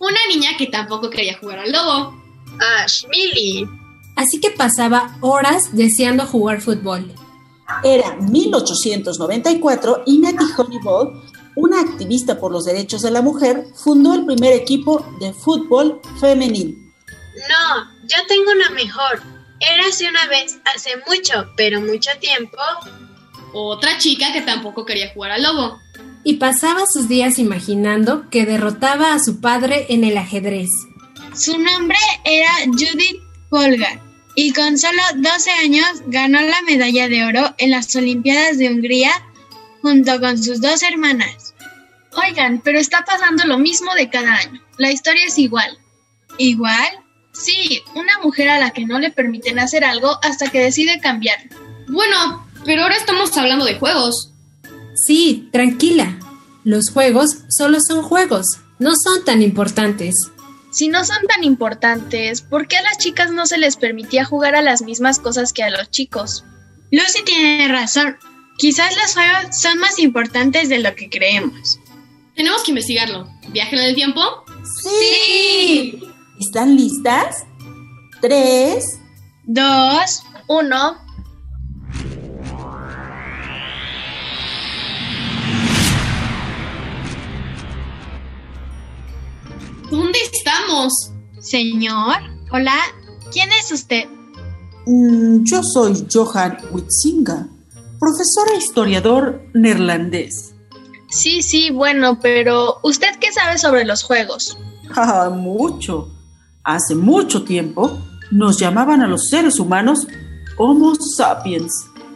Una 0.00 0.18
niña 0.28 0.56
que 0.56 0.66
tampoco 0.66 1.10
quería 1.10 1.38
jugar 1.38 1.58
al 1.60 1.72
lobo. 1.72 2.22
Ash, 2.60 3.04
Millie. 3.08 3.66
Así 4.18 4.40
que 4.40 4.50
pasaba 4.50 5.16
horas 5.20 5.70
deseando 5.70 6.26
jugar 6.26 6.60
fútbol. 6.60 7.14
Era 7.84 8.16
1894 8.16 10.02
y 10.06 10.18
Natty 10.18 10.44
Honeyball, 10.56 11.22
una 11.54 11.80
activista 11.80 12.40
por 12.40 12.50
los 12.50 12.64
derechos 12.64 13.02
de 13.02 13.12
la 13.12 13.22
mujer, 13.22 13.66
fundó 13.76 14.14
el 14.14 14.26
primer 14.26 14.54
equipo 14.54 15.06
de 15.20 15.32
fútbol 15.32 16.00
femenil. 16.20 16.92
No, 17.48 17.84
yo 18.08 18.16
tengo 18.26 18.50
una 18.50 18.70
mejor. 18.70 19.22
Érase 19.60 20.08
una 20.08 20.26
vez, 20.26 20.58
hace 20.74 20.96
mucho, 21.06 21.52
pero 21.56 21.80
mucho 21.80 22.10
tiempo, 22.20 22.58
Otra 23.52 23.98
chica 23.98 24.32
que 24.32 24.40
tampoco 24.40 24.84
quería 24.84 25.12
jugar 25.14 25.30
al 25.30 25.44
lobo. 25.44 25.78
Y 26.24 26.34
pasaba 26.34 26.86
sus 26.92 27.08
días 27.08 27.38
imaginando 27.38 28.28
que 28.30 28.44
derrotaba 28.44 29.14
a 29.14 29.20
su 29.20 29.40
padre 29.40 29.86
en 29.90 30.02
el 30.02 30.18
ajedrez. 30.18 30.70
Su 31.34 31.56
nombre 31.56 31.96
era 32.24 32.50
Judith 32.66 33.22
Polgar 33.48 34.07
y 34.40 34.52
con 34.52 34.78
solo 34.78 35.02
12 35.16 35.50
años 35.50 35.88
ganó 36.06 36.40
la 36.40 36.62
medalla 36.62 37.08
de 37.08 37.24
oro 37.24 37.56
en 37.58 37.72
las 37.72 37.96
Olimpiadas 37.96 38.56
de 38.56 38.68
Hungría 38.68 39.10
junto 39.82 40.20
con 40.20 40.40
sus 40.40 40.60
dos 40.60 40.84
hermanas. 40.84 41.54
Oigan, 42.12 42.60
pero 42.62 42.78
está 42.78 43.04
pasando 43.04 43.42
lo 43.46 43.58
mismo 43.58 43.92
de 43.96 44.08
cada 44.08 44.36
año. 44.36 44.62
La 44.76 44.92
historia 44.92 45.24
es 45.26 45.38
igual. 45.38 45.76
¿Igual? 46.36 46.86
Sí, 47.32 47.82
una 47.96 48.20
mujer 48.22 48.48
a 48.50 48.60
la 48.60 48.70
que 48.70 48.86
no 48.86 49.00
le 49.00 49.10
permiten 49.10 49.58
hacer 49.58 49.82
algo 49.82 50.20
hasta 50.22 50.48
que 50.48 50.60
decide 50.60 51.00
cambiar. 51.00 51.40
Bueno, 51.88 52.46
pero 52.64 52.84
ahora 52.84 52.94
estamos 52.94 53.36
hablando 53.36 53.64
de 53.64 53.74
juegos. 53.74 54.30
Sí, 55.04 55.48
tranquila. 55.50 56.16
Los 56.62 56.90
juegos 56.90 57.38
solo 57.48 57.78
son 57.80 58.04
juegos, 58.04 58.46
no 58.78 58.92
son 59.02 59.24
tan 59.24 59.42
importantes. 59.42 60.14
Si 60.78 60.86
no 60.86 61.04
son 61.04 61.26
tan 61.26 61.42
importantes, 61.42 62.40
¿por 62.40 62.68
qué 62.68 62.76
a 62.76 62.82
las 62.82 62.98
chicas 62.98 63.32
no 63.32 63.46
se 63.46 63.58
les 63.58 63.76
permitía 63.76 64.24
jugar 64.24 64.54
a 64.54 64.62
las 64.62 64.80
mismas 64.80 65.18
cosas 65.18 65.52
que 65.52 65.64
a 65.64 65.70
los 65.70 65.90
chicos? 65.90 66.44
Lucy 66.92 67.24
tiene 67.24 67.66
razón. 67.66 68.16
Quizás 68.58 68.94
los 68.94 69.12
juegos 69.12 69.60
son 69.60 69.80
más 69.80 69.98
importantes 69.98 70.68
de 70.68 70.78
lo 70.78 70.94
que 70.94 71.10
creemos. 71.10 71.80
Tenemos 72.36 72.62
que 72.62 72.70
investigarlo. 72.70 73.28
¿Viaje 73.48 73.74
en 73.74 73.82
el 73.82 73.96
tiempo? 73.96 74.20
¡Sí! 74.84 76.00
¿Están 76.38 76.76
listas? 76.76 77.44
Tres. 78.20 79.00
Dos, 79.46 80.22
uno. 80.46 81.07
¿Dónde 89.90 90.18
estamos? 90.32 91.12
Señor, 91.40 92.16
hola, 92.52 92.74
¿quién 93.32 93.48
es 93.52 93.72
usted? 93.72 94.04
Mm, 94.86 95.44
yo 95.44 95.62
soy 95.62 96.06
Johan 96.12 96.58
Witzinga, 96.70 97.48
profesor 97.98 98.48
e 98.52 98.58
historiador 98.58 99.42
neerlandés. 99.54 100.54
Sí, 101.10 101.42
sí, 101.42 101.70
bueno, 101.70 102.18
pero 102.20 102.80
¿usted 102.82 103.18
qué 103.18 103.32
sabe 103.32 103.58
sobre 103.58 103.84
los 103.84 104.02
juegos? 104.02 104.58
Ah, 104.96 105.28
mucho. 105.30 106.08
Hace 106.64 106.94
mucho 106.94 107.44
tiempo 107.44 107.98
nos 108.30 108.58
llamaban 108.58 109.02
a 109.02 109.06
los 109.06 109.28
seres 109.28 109.58
humanos 109.58 110.06
Homo 110.56 110.94
sapiens, 111.16 111.72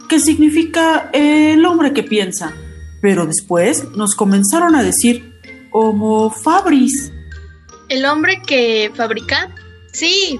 que 0.09 0.19
significa 0.19 1.09
el 1.13 1.63
hombre 1.65 1.93
que 1.93 2.01
piensa. 2.01 2.51
Pero 2.99 3.27
después 3.27 3.89
nos 3.95 4.15
comenzaron 4.15 4.75
a 4.75 4.81
decir 4.81 5.33
Homo 5.71 6.31
fabris. 6.31 7.12
¿El 7.93 8.05
hombre 8.05 8.41
que 8.41 8.91
fabrica? 8.95 9.53
Sí. 9.91 10.39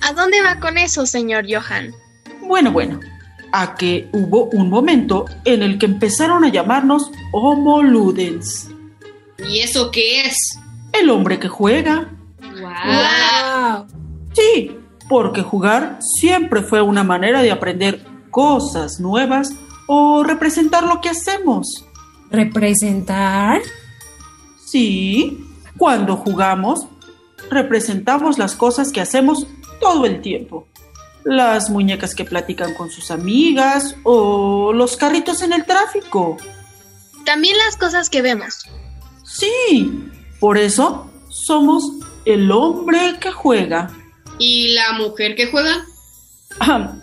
¿A 0.00 0.14
dónde 0.14 0.40
va 0.40 0.58
con 0.58 0.78
eso, 0.78 1.04
señor 1.04 1.44
Johan? 1.46 1.94
Bueno, 2.40 2.72
bueno, 2.72 2.98
a 3.52 3.74
que 3.74 4.08
hubo 4.14 4.44
un 4.44 4.70
momento 4.70 5.26
en 5.44 5.62
el 5.62 5.78
que 5.78 5.84
empezaron 5.84 6.46
a 6.46 6.48
llamarnos 6.48 7.10
Homo 7.30 7.82
ludens. 7.82 8.70
¿Y 9.46 9.58
eso 9.58 9.90
qué 9.90 10.22
es? 10.22 10.58
El 10.94 11.10
hombre 11.10 11.38
que 11.38 11.48
juega. 11.48 12.08
¡Wow! 12.40 13.86
Sí, 14.32 14.74
porque 15.10 15.42
jugar 15.42 15.98
siempre 16.00 16.62
fue 16.62 16.80
una 16.80 17.04
manera 17.04 17.42
de 17.42 17.50
aprender 17.50 18.02
cosas 18.30 18.98
nuevas 18.98 19.52
o 19.88 20.24
representar 20.24 20.84
lo 20.84 21.02
que 21.02 21.10
hacemos. 21.10 21.84
¿Representar? 22.30 23.60
Sí, 24.64 25.47
cuando 25.78 26.16
jugamos, 26.16 26.86
representamos 27.50 28.36
las 28.36 28.54
cosas 28.56 28.92
que 28.92 29.00
hacemos 29.00 29.46
todo 29.80 30.04
el 30.04 30.20
tiempo. 30.20 30.66
Las 31.24 31.70
muñecas 31.70 32.14
que 32.14 32.24
platican 32.24 32.74
con 32.74 32.90
sus 32.90 33.10
amigas 33.10 33.96
o 34.02 34.72
los 34.72 34.96
carritos 34.96 35.42
en 35.42 35.52
el 35.52 35.64
tráfico. 35.64 36.36
También 37.24 37.56
las 37.64 37.76
cosas 37.76 38.10
que 38.10 38.22
vemos. 38.22 38.66
Sí, 39.24 40.10
por 40.40 40.58
eso 40.58 41.10
somos 41.28 41.84
el 42.24 42.50
hombre 42.50 43.18
que 43.20 43.30
juega. 43.30 43.90
¿Y 44.38 44.68
la 44.68 44.92
mujer 44.92 45.34
que 45.34 45.46
juega? 45.50 45.84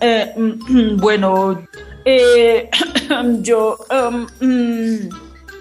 Eh, 0.02 0.34
mm, 0.36 0.98
bueno, 0.98 1.66
eh, 2.04 2.70
yo... 3.42 3.78
um, 3.90 4.28
mm, 4.40 5.10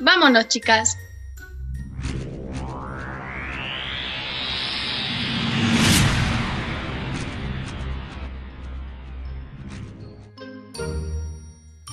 Vámonos, 0.00 0.48
chicas. 0.48 0.96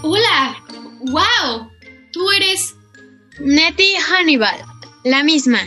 ¡Hola! 0.04 0.56
¡Wow! 1.02 1.70
Tú 2.12 2.32
eres 2.32 2.76
Nettie 3.40 4.00
Hannibal, 4.00 4.60
la 5.04 5.24
misma. 5.24 5.60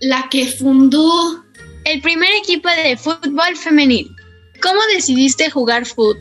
la 0.00 0.28
que 0.30 0.46
fundó. 0.46 1.42
El 1.84 2.00
primer 2.00 2.32
equipo 2.34 2.68
de 2.68 2.96
fútbol 2.96 3.56
femenil. 3.56 4.14
¿Cómo 4.62 4.80
decidiste 4.94 5.50
jugar 5.50 5.86
foot? 5.86 6.18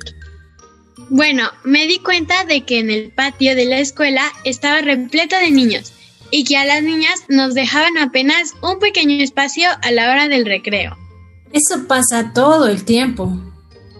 Bueno, 1.09 1.49
me 1.63 1.85
di 1.85 1.99
cuenta 1.99 2.43
de 2.45 2.65
que 2.65 2.79
en 2.79 2.89
el 2.89 3.11
patio 3.11 3.55
de 3.55 3.65
la 3.65 3.79
escuela 3.79 4.31
estaba 4.43 4.81
repleto 4.81 5.37
de 5.37 5.51
niños 5.51 5.93
y 6.31 6.43
que 6.45 6.57
a 6.57 6.65
las 6.65 6.81
niñas 6.81 7.23
nos 7.29 7.53
dejaban 7.53 7.97
apenas 7.97 8.53
un 8.61 8.79
pequeño 8.79 9.23
espacio 9.23 9.69
a 9.81 9.91
la 9.91 10.09
hora 10.09 10.27
del 10.27 10.45
recreo. 10.45 10.97
Eso 11.51 11.87
pasa 11.87 12.31
todo 12.33 12.67
el 12.67 12.83
tiempo. 12.83 13.52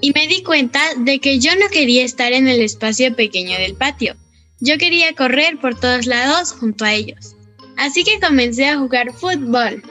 Y 0.03 0.11
me 0.11 0.27
di 0.27 0.43
cuenta 0.43 0.81
de 0.97 1.19
que 1.19 1.39
yo 1.39 1.55
no 1.55 1.69
quería 1.71 2.03
estar 2.03 2.33
en 2.33 2.49
el 2.49 2.59
espacio 2.59 3.15
pequeño 3.15 3.57
del 3.57 3.75
patio. 3.75 4.17
Yo 4.59 4.77
quería 4.77 5.15
correr 5.15 5.57
por 5.61 5.79
todos 5.79 6.07
lados 6.07 6.51
junto 6.51 6.83
a 6.83 6.91
ellos. 6.93 7.37
Así 7.77 8.03
que 8.03 8.19
comencé 8.19 8.65
a 8.67 8.77
jugar 8.77 9.13
fútbol. 9.13 9.81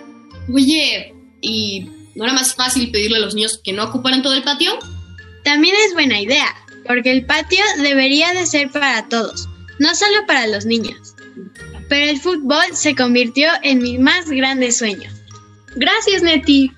Oye, 0.52 1.14
¿y 1.40 1.88
no 2.14 2.24
era 2.24 2.34
más 2.34 2.54
fácil 2.54 2.90
pedirle 2.90 3.16
a 3.16 3.20
los 3.20 3.34
niños 3.34 3.58
que 3.64 3.72
no 3.72 3.84
ocuparan 3.84 4.22
todo 4.22 4.34
el 4.34 4.42
patio? 4.42 4.78
También 5.44 5.74
es 5.86 5.94
buena 5.94 6.20
idea, 6.20 6.56
porque 6.86 7.10
el 7.10 7.24
patio 7.24 7.64
debería 7.78 8.34
de 8.34 8.44
ser 8.44 8.70
para 8.70 9.08
todos, 9.08 9.48
no 9.78 9.94
solo 9.94 10.26
para 10.26 10.46
los 10.46 10.66
niños. 10.66 11.14
Pero 11.88 12.10
el 12.10 12.20
fútbol 12.20 12.64
se 12.74 12.94
convirtió 12.94 13.48
en 13.62 13.78
mi 13.78 13.96
más 13.96 14.28
grande 14.28 14.72
sueño. 14.72 15.10
Gracias, 15.74 16.22
Nettie. 16.22 16.70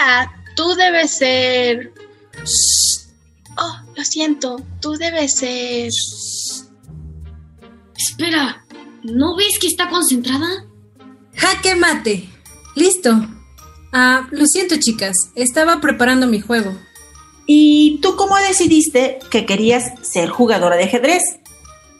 Hola, 0.00 0.32
tú 0.56 0.74
debes 0.76 1.10
ser... 1.18 1.92
Oh, 3.58 3.76
lo 3.96 4.04
siento, 4.04 4.56
tú 4.80 4.92
debes 4.92 5.34
ser... 5.36 5.90
Espera, 7.96 8.64
¿no 9.02 9.36
ves 9.36 9.58
que 9.60 9.66
está 9.66 9.90
concentrada? 9.90 10.64
Jaque 11.36 11.74
mate. 11.74 12.28
Listo. 12.76 13.10
Ah, 13.92 14.26
lo 14.30 14.46
siento, 14.46 14.76
chicas. 14.78 15.14
Estaba 15.34 15.80
preparando 15.80 16.26
mi 16.26 16.40
juego. 16.40 16.74
¿Y 17.46 17.98
tú 18.00 18.16
cómo 18.16 18.36
decidiste 18.36 19.18
que 19.30 19.44
querías 19.44 19.92
ser 20.02 20.30
jugadora 20.30 20.76
de 20.76 20.84
ajedrez? 20.84 21.22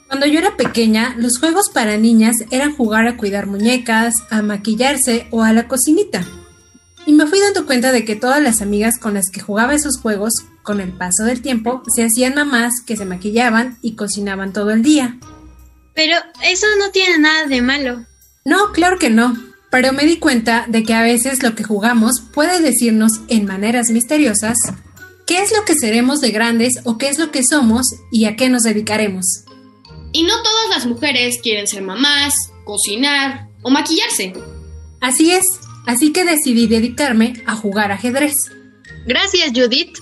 Cuando 0.07 0.25
yo 0.25 0.39
era 0.39 0.57
pequeña, 0.57 1.13
los 1.17 1.37
juegos 1.39 1.69
para 1.69 1.97
niñas 1.97 2.35
eran 2.49 2.75
jugar 2.75 3.07
a 3.07 3.17
cuidar 3.17 3.45
muñecas, 3.45 4.15
a 4.31 4.41
maquillarse 4.41 5.27
o 5.29 5.43
a 5.43 5.53
la 5.53 5.67
cocinita. 5.67 6.25
Y 7.05 7.13
me 7.13 7.25
fui 7.25 7.39
dando 7.39 7.65
cuenta 7.65 7.91
de 7.91 8.05
que 8.05 8.15
todas 8.15 8.41
las 8.41 8.61
amigas 8.61 8.97
con 8.99 9.13
las 9.13 9.29
que 9.31 9.41
jugaba 9.41 9.73
esos 9.73 9.97
juegos, 9.99 10.33
con 10.63 10.79
el 10.79 10.91
paso 10.91 11.23
del 11.25 11.41
tiempo, 11.41 11.81
se 11.95 12.03
hacían 12.03 12.35
mamás 12.35 12.73
que 12.85 12.95
se 12.95 13.05
maquillaban 13.05 13.77
y 13.81 13.95
cocinaban 13.95 14.53
todo 14.53 14.71
el 14.71 14.83
día. 14.83 15.17
Pero 15.95 16.15
eso 16.43 16.67
no 16.79 16.91
tiene 16.91 17.17
nada 17.19 17.47
de 17.47 17.61
malo. 17.61 18.05
No, 18.45 18.71
claro 18.71 18.97
que 18.97 19.09
no. 19.09 19.35
Pero 19.71 19.93
me 19.93 20.05
di 20.05 20.17
cuenta 20.17 20.65
de 20.67 20.83
que 20.83 20.93
a 20.93 21.01
veces 21.01 21.41
lo 21.43 21.55
que 21.55 21.63
jugamos 21.63 22.21
puede 22.33 22.61
decirnos 22.61 23.21
en 23.29 23.45
maneras 23.45 23.89
misteriosas 23.89 24.57
qué 25.25 25.41
es 25.41 25.51
lo 25.55 25.63
que 25.63 25.75
seremos 25.75 26.19
de 26.19 26.31
grandes 26.31 26.73
o 26.83 26.97
qué 26.97 27.07
es 27.07 27.17
lo 27.17 27.31
que 27.31 27.41
somos 27.49 27.87
y 28.11 28.25
a 28.25 28.35
qué 28.35 28.49
nos 28.49 28.63
dedicaremos. 28.63 29.45
Y 30.11 30.23
no 30.23 30.33
todas 30.43 30.69
las 30.69 30.85
mujeres 30.85 31.39
quieren 31.41 31.67
ser 31.67 31.83
mamás, 31.83 32.33
cocinar 32.65 33.47
o 33.61 33.69
maquillarse. 33.69 34.33
Así 34.99 35.31
es, 35.31 35.45
así 35.85 36.11
que 36.11 36.25
decidí 36.25 36.67
dedicarme 36.67 37.33
a 37.45 37.55
jugar 37.55 37.91
ajedrez. 37.91 38.35
Gracias, 39.05 39.51
Judith. 39.53 39.97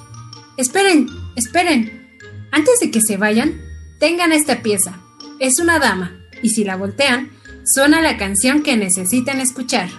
Esperen, 0.57 1.07
esperen. 1.35 2.17
Antes 2.51 2.79
de 2.79 2.91
que 2.91 3.01
se 3.01 3.17
vayan, 3.17 3.61
tengan 3.99 4.31
esta 4.31 4.61
pieza. 4.61 4.99
Es 5.39 5.59
una 5.59 5.79
dama, 5.79 6.19
y 6.41 6.49
si 6.49 6.63
la 6.63 6.75
voltean, 6.75 7.31
suena 7.65 8.01
la 8.01 8.17
canción 8.17 8.63
que 8.63 8.75
necesitan 8.75 9.39
escuchar. 9.39 9.89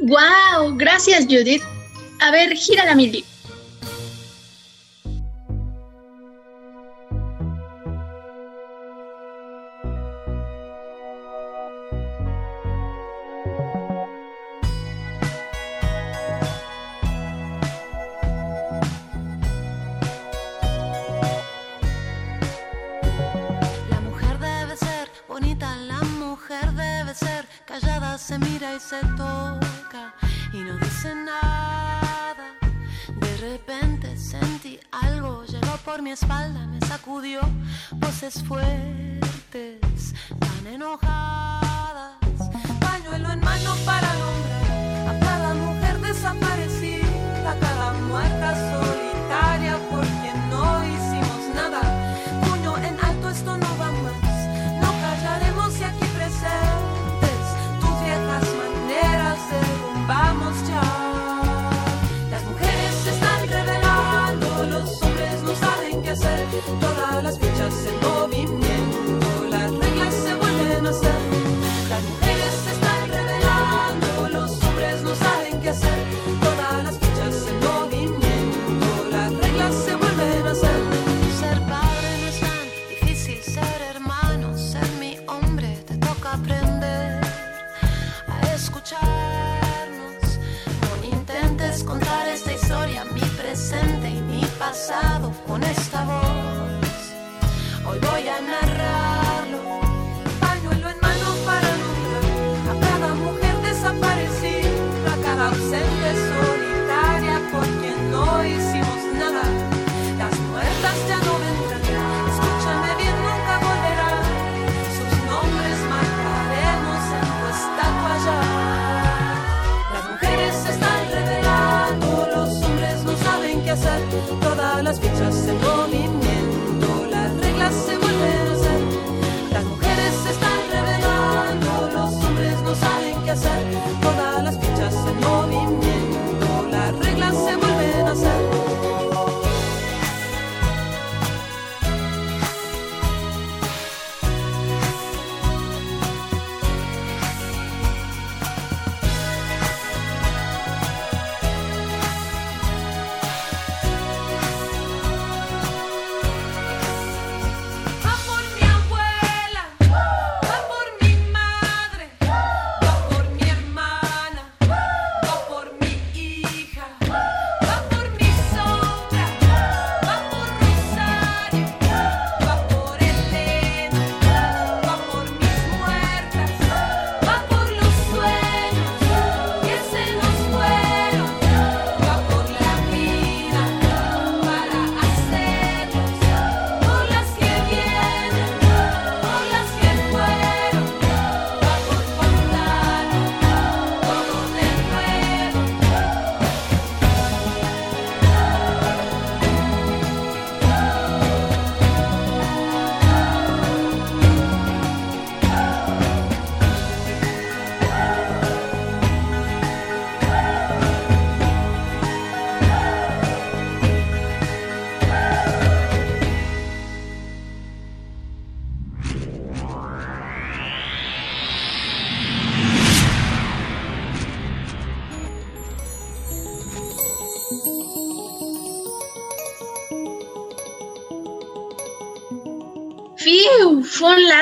¡Wow! 0.00 0.76
Gracias, 0.76 1.24
Judith. 1.24 1.62
A 2.20 2.30
ver, 2.30 2.54
gírala, 2.54 2.94
Milly. 2.94 3.24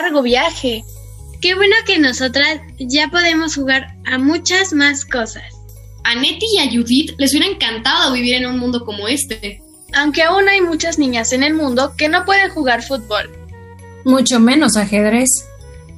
Largo 0.00 0.22
viaje. 0.22 0.84
Qué 1.40 1.54
bueno 1.54 1.74
que 1.86 1.98
nosotras 1.98 2.60
ya 2.78 3.08
podemos 3.08 3.56
jugar 3.56 3.94
a 4.06 4.16
muchas 4.16 4.72
más 4.72 5.04
cosas. 5.04 5.44
A 6.04 6.14
Nettie 6.14 6.48
y 6.54 6.58
a 6.58 6.70
Judith 6.70 7.14
les 7.18 7.32
hubiera 7.32 7.48
encantado 7.52 8.12
vivir 8.12 8.36
en 8.36 8.46
un 8.46 8.58
mundo 8.58 8.84
como 8.84 9.06
este. 9.06 9.60
Aunque 9.94 10.22
aún 10.22 10.48
hay 10.48 10.62
muchas 10.62 10.98
niñas 10.98 11.32
en 11.32 11.42
el 11.42 11.54
mundo 11.54 11.92
que 11.96 12.08
no 12.08 12.24
pueden 12.24 12.50
jugar 12.50 12.82
fútbol. 12.82 13.30
Mucho 14.04 14.40
menos 14.40 14.76
ajedrez. 14.76 15.28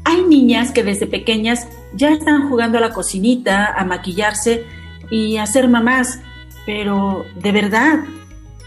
Hay 0.04 0.22
niñas 0.22 0.72
que 0.72 0.82
desde 0.82 1.06
pequeñas 1.06 1.68
ya 1.94 2.10
están 2.10 2.48
jugando 2.48 2.78
a 2.78 2.80
la 2.80 2.92
cocinita, 2.92 3.66
a 3.66 3.84
maquillarse 3.84 4.64
y 5.10 5.36
a 5.36 5.46
ser 5.46 5.68
mamás, 5.68 6.18
pero 6.66 7.24
de 7.36 7.52
verdad, 7.52 8.00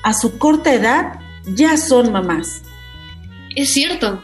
a 0.03 0.13
su 0.13 0.37
corta 0.37 0.73
edad 0.73 1.19
ya 1.45 1.77
son 1.77 2.11
mamás. 2.11 2.61
Es 3.55 3.73
cierto, 3.73 4.23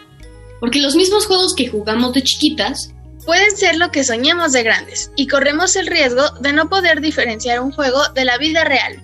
porque 0.63 0.79
los 0.79 0.95
mismos 0.95 1.25
juegos 1.25 1.55
que 1.55 1.67
jugamos 1.67 2.13
de 2.13 2.23
chiquitas 2.23 2.91
pueden 3.25 3.51
ser 3.57 3.75
lo 3.75 3.91
que 3.91 4.05
soñemos 4.05 4.53
de 4.53 4.63
grandes 4.63 5.11
y 5.17 5.27
corremos 5.27 5.75
el 5.75 5.87
riesgo 5.87 6.23
de 6.39 6.53
no 6.53 6.69
poder 6.69 7.01
diferenciar 7.01 7.59
un 7.59 7.73
juego 7.73 7.99
de 8.15 8.23
la 8.23 8.37
vida 8.37 8.63
real. 8.63 9.03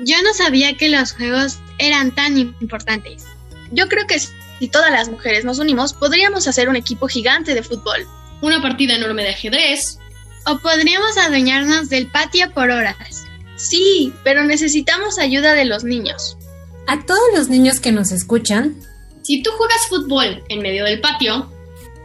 Yo 0.00 0.16
no 0.22 0.32
sabía 0.32 0.78
que 0.78 0.88
los 0.88 1.12
juegos 1.12 1.58
eran 1.76 2.14
tan 2.14 2.38
importantes. 2.38 3.24
Yo 3.70 3.86
creo 3.90 4.06
que 4.06 4.18
si 4.18 4.68
todas 4.68 4.90
las 4.90 5.10
mujeres 5.10 5.44
nos 5.44 5.58
unimos, 5.58 5.92
podríamos 5.92 6.48
hacer 6.48 6.70
un 6.70 6.76
equipo 6.76 7.06
gigante 7.06 7.54
de 7.54 7.62
fútbol. 7.62 8.08
Una 8.40 8.62
partida 8.62 8.94
enorme 8.94 9.24
de 9.24 9.34
ajedrez. 9.34 9.98
O 10.46 10.56
podríamos 10.56 11.18
adueñarnos 11.18 11.90
del 11.90 12.10
patio 12.10 12.50
por 12.54 12.70
horas. 12.70 13.26
Sí, 13.56 14.14
pero 14.24 14.44
necesitamos 14.44 15.18
ayuda 15.18 15.52
de 15.52 15.66
los 15.66 15.84
niños. 15.84 16.38
A 16.86 17.04
todos 17.04 17.28
los 17.36 17.50
niños 17.50 17.78
que 17.78 17.92
nos 17.92 18.10
escuchan, 18.10 18.80
si 19.24 19.42
tú 19.42 19.50
juegas 19.56 19.88
fútbol 19.88 20.44
en 20.48 20.60
medio 20.60 20.84
del 20.84 21.00
patio, 21.00 21.50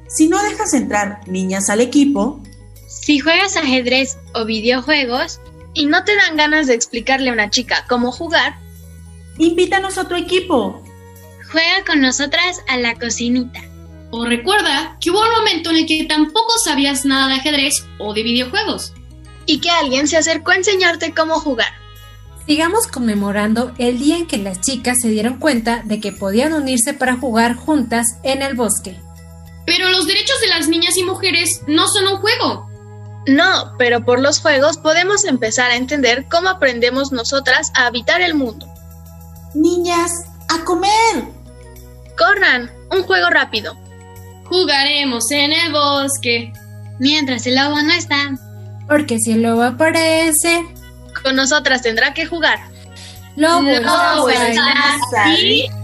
si 0.07 0.27
no 0.27 0.41
dejas 0.41 0.73
entrar 0.73 1.19
niñas 1.27 1.69
al 1.69 1.81
equipo, 1.81 2.41
si 2.87 3.19
juegas 3.19 3.57
ajedrez 3.57 4.17
o 4.33 4.45
videojuegos 4.45 5.39
y 5.73 5.85
no 5.85 6.03
te 6.05 6.15
dan 6.15 6.37
ganas 6.37 6.67
de 6.67 6.73
explicarle 6.73 7.29
a 7.29 7.33
una 7.33 7.49
chica 7.49 7.85
cómo 7.89 8.11
jugar, 8.11 8.55
invítanos 9.37 9.97
a 9.97 10.07
tu 10.07 10.15
equipo. 10.15 10.81
Juega 11.51 11.83
con 11.85 12.01
nosotras 12.01 12.61
a 12.67 12.77
la 12.77 12.95
cocinita. 12.95 13.61
O 14.11 14.25
recuerda 14.25 14.97
que 14.99 15.11
hubo 15.11 15.19
un 15.19 15.31
momento 15.31 15.69
en 15.69 15.77
el 15.77 15.85
que 15.85 16.05
tampoco 16.05 16.53
sabías 16.63 17.05
nada 17.05 17.27
de 17.27 17.33
ajedrez 17.35 17.85
o 17.99 18.13
de 18.13 18.23
videojuegos. 18.23 18.93
Y 19.45 19.59
que 19.59 19.69
alguien 19.69 20.07
se 20.07 20.17
acercó 20.17 20.51
a 20.51 20.55
enseñarte 20.55 21.13
cómo 21.13 21.39
jugar. 21.39 21.78
Sigamos 22.49 22.87
conmemorando 22.87 23.75
el 23.77 23.99
día 23.99 24.17
en 24.17 24.25
que 24.25 24.39
las 24.39 24.59
chicas 24.59 24.97
se 24.99 25.09
dieron 25.09 25.37
cuenta 25.37 25.83
de 25.85 25.99
que 25.99 26.11
podían 26.11 26.53
unirse 26.53 26.95
para 26.95 27.15
jugar 27.15 27.53
juntas 27.53 28.17
en 28.23 28.41
el 28.41 28.55
bosque. 28.55 28.99
Pero 29.67 29.87
los 29.89 30.07
derechos 30.07 30.41
de 30.41 30.47
las 30.47 30.67
niñas 30.67 30.97
y 30.97 31.03
mujeres 31.03 31.61
no 31.67 31.87
son 31.87 32.07
un 32.07 32.17
juego. 32.17 32.67
No, 33.27 33.75
pero 33.77 34.03
por 34.03 34.19
los 34.19 34.39
juegos 34.39 34.79
podemos 34.79 35.25
empezar 35.25 35.69
a 35.69 35.75
entender 35.75 36.25
cómo 36.27 36.49
aprendemos 36.49 37.11
nosotras 37.11 37.71
a 37.75 37.85
habitar 37.85 38.19
el 38.21 38.33
mundo. 38.33 38.65
Niñas, 39.53 40.11
a 40.47 40.65
comer. 40.65 41.25
Corran, 42.17 42.71
un 42.89 43.03
juego 43.03 43.29
rápido. 43.29 43.77
Jugaremos 44.45 45.29
en 45.29 45.53
el 45.53 45.71
bosque. 45.71 46.51
Mientras 46.99 47.45
el 47.45 47.57
lobo 47.57 47.79
no 47.83 47.93
está. 47.93 48.31
Porque 48.87 49.19
si 49.19 49.33
el 49.33 49.43
lobo 49.43 49.61
aparece, 49.61 50.65
con 51.21 51.35
nosotras 51.35 51.81
tendrá 51.81 52.13
que 52.13 52.25
jugar. 52.25 52.59
Lobo 53.35 53.69
está 54.29 55.23
aquí. 55.25 55.69
just 55.69 55.78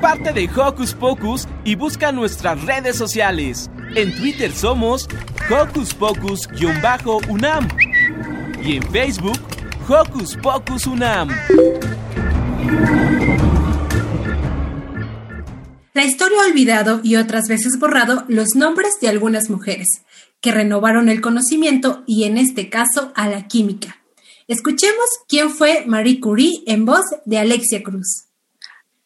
parte 0.00 0.32
de 0.32 0.48
Hocus 0.48 0.94
Pocus 0.94 1.46
y 1.64 1.74
busca 1.74 2.12
nuestras 2.12 2.62
redes 2.64 2.96
sociales. 2.96 3.70
En 3.94 4.14
Twitter 4.16 4.52
somos 4.52 5.08
Hocus 5.50 5.94
Pocus-UNAM 5.94 7.68
y 8.62 8.76
en 8.76 8.82
Facebook 8.90 9.38
Hocus 9.88 10.36
Pocus 10.36 10.86
UNAM. 10.86 11.28
La 15.92 16.04
historia 16.04 16.38
ha 16.42 16.46
olvidado 16.48 17.00
y 17.04 17.16
otras 17.16 17.48
veces 17.48 17.78
borrado 17.78 18.24
los 18.28 18.56
nombres 18.56 18.94
de 19.00 19.08
algunas 19.08 19.48
mujeres 19.48 19.86
que 20.40 20.52
renovaron 20.52 21.08
el 21.08 21.20
conocimiento 21.20 22.02
y 22.06 22.24
en 22.24 22.36
este 22.36 22.68
caso 22.68 23.12
a 23.14 23.28
la 23.28 23.46
química. 23.46 24.02
Escuchemos 24.48 25.06
quién 25.28 25.50
fue 25.50 25.84
Marie 25.86 26.20
Curie 26.20 26.64
en 26.66 26.84
voz 26.84 27.04
de 27.24 27.38
Alexia 27.38 27.82
Cruz. 27.82 28.24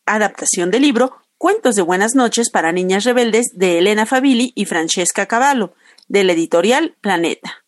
Adaptación 0.08 0.70
del 0.70 0.82
libro 0.82 1.16
Cuentos 1.36 1.76
de 1.76 1.82
Buenas 1.82 2.14
noches 2.14 2.50
para 2.50 2.72
Niñas 2.72 3.04
Rebeldes 3.04 3.52
de 3.54 3.78
Elena 3.78 4.06
Favilli 4.06 4.52
y 4.54 4.64
Francesca 4.64 5.26
Cavallo, 5.26 5.74
de 6.08 6.24
la 6.24 6.32
editorial 6.32 6.96
Planeta. 7.00 7.64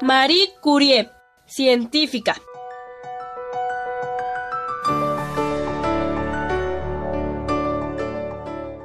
Marie 0.00 0.50
Curie, 0.60 1.10
científica. 1.46 2.36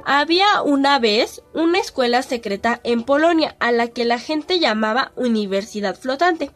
Había 0.06 0.60
una 0.62 0.98
vez 0.98 1.42
una 1.54 1.78
escuela 1.78 2.22
secreta 2.22 2.78
en 2.84 3.04
Polonia 3.04 3.56
a 3.58 3.72
la 3.72 3.88
que 3.88 4.04
la 4.04 4.18
gente 4.18 4.60
llamaba 4.60 5.12
Universidad 5.16 5.98
Flotante. 5.98 6.50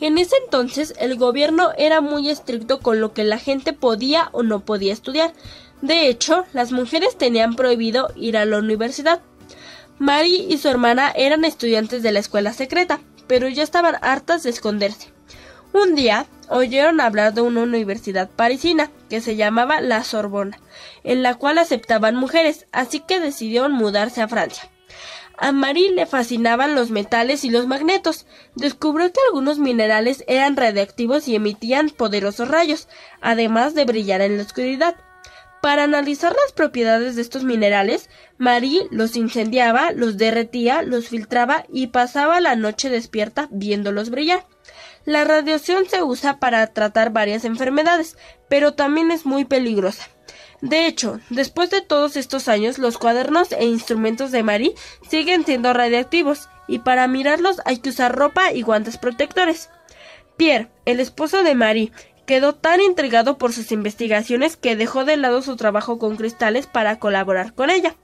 En 0.00 0.18
ese 0.18 0.36
entonces 0.44 0.92
el 0.98 1.16
gobierno 1.16 1.70
era 1.78 2.02
muy 2.02 2.28
estricto 2.28 2.80
con 2.80 3.00
lo 3.00 3.14
que 3.14 3.24
la 3.24 3.38
gente 3.38 3.72
podía 3.72 4.28
o 4.32 4.42
no 4.42 4.60
podía 4.60 4.92
estudiar. 4.92 5.32
De 5.80 6.08
hecho, 6.08 6.44
las 6.52 6.72
mujeres 6.72 7.16
tenían 7.16 7.56
prohibido 7.56 8.12
ir 8.16 8.36
a 8.36 8.44
la 8.44 8.58
universidad. 8.58 9.22
Mary 9.98 10.46
y 10.50 10.58
su 10.58 10.68
hermana 10.68 11.10
eran 11.10 11.46
estudiantes 11.46 12.02
de 12.02 12.12
la 12.12 12.20
escuela 12.20 12.52
secreta, 12.52 13.00
pero 13.26 13.48
ya 13.48 13.62
estaban 13.62 13.96
hartas 14.02 14.42
de 14.42 14.50
esconderse. 14.50 15.10
Un 15.72 15.94
día 15.94 16.26
oyeron 16.50 17.00
hablar 17.00 17.32
de 17.32 17.40
una 17.40 17.62
universidad 17.62 18.28
parisina 18.28 18.90
que 19.10 19.20
se 19.20 19.36
llamaba 19.36 19.82
la 19.82 20.02
Sorbona, 20.04 20.58
en 21.04 21.22
la 21.22 21.34
cual 21.34 21.58
aceptaban 21.58 22.16
mujeres, 22.16 22.66
así 22.72 23.00
que 23.00 23.20
decidieron 23.20 23.72
mudarse 23.72 24.22
a 24.22 24.28
Francia. 24.28 24.70
A 25.36 25.52
Marie 25.52 25.92
le 25.92 26.04
fascinaban 26.04 26.74
los 26.74 26.90
metales 26.90 27.44
y 27.44 27.50
los 27.50 27.66
magnetos. 27.66 28.26
Descubrió 28.56 29.10
que 29.10 29.20
algunos 29.28 29.58
minerales 29.58 30.22
eran 30.28 30.54
radiactivos 30.54 31.28
y 31.28 31.34
emitían 31.34 31.88
poderosos 31.88 32.48
rayos, 32.48 32.88
además 33.22 33.74
de 33.74 33.86
brillar 33.86 34.20
en 34.20 34.36
la 34.36 34.42
oscuridad. 34.42 34.96
Para 35.62 35.84
analizar 35.84 36.32
las 36.32 36.52
propiedades 36.52 37.16
de 37.16 37.22
estos 37.22 37.44
minerales, 37.44 38.10
Marie 38.36 38.86
los 38.90 39.16
incendiaba, 39.16 39.92
los 39.92 40.18
derretía, 40.18 40.82
los 40.82 41.08
filtraba 41.08 41.64
y 41.70 41.88
pasaba 41.88 42.40
la 42.40 42.54
noche 42.54 42.90
despierta 42.90 43.48
viéndolos 43.50 44.10
brillar. 44.10 44.46
La 45.04 45.24
radiación 45.24 45.86
se 45.88 46.02
usa 46.02 46.38
para 46.38 46.66
tratar 46.66 47.10
varias 47.10 47.44
enfermedades, 47.44 48.16
pero 48.48 48.74
también 48.74 49.10
es 49.10 49.24
muy 49.24 49.44
peligrosa. 49.44 50.08
De 50.60 50.86
hecho, 50.86 51.20
después 51.30 51.70
de 51.70 51.80
todos 51.80 52.16
estos 52.16 52.48
años, 52.48 52.78
los 52.78 52.98
cuadernos 52.98 53.52
e 53.52 53.64
instrumentos 53.64 54.30
de 54.30 54.42
Marie 54.42 54.74
siguen 55.08 55.44
siendo 55.46 55.72
radiactivos, 55.72 56.48
y 56.68 56.80
para 56.80 57.08
mirarlos 57.08 57.60
hay 57.64 57.78
que 57.78 57.90
usar 57.90 58.14
ropa 58.14 58.52
y 58.52 58.62
guantes 58.62 58.98
protectores. 58.98 59.70
Pierre, 60.36 60.70
el 60.84 61.00
esposo 61.00 61.42
de 61.42 61.54
Marie, 61.54 61.92
quedó 62.26 62.54
tan 62.54 62.80
intrigado 62.80 63.38
por 63.38 63.52
sus 63.52 63.72
investigaciones 63.72 64.56
que 64.56 64.76
dejó 64.76 65.04
de 65.04 65.16
lado 65.16 65.42
su 65.42 65.56
trabajo 65.56 65.98
con 65.98 66.16
cristales 66.16 66.66
para 66.66 66.98
colaborar 66.98 67.54
con 67.54 67.70
ella. 67.70 67.96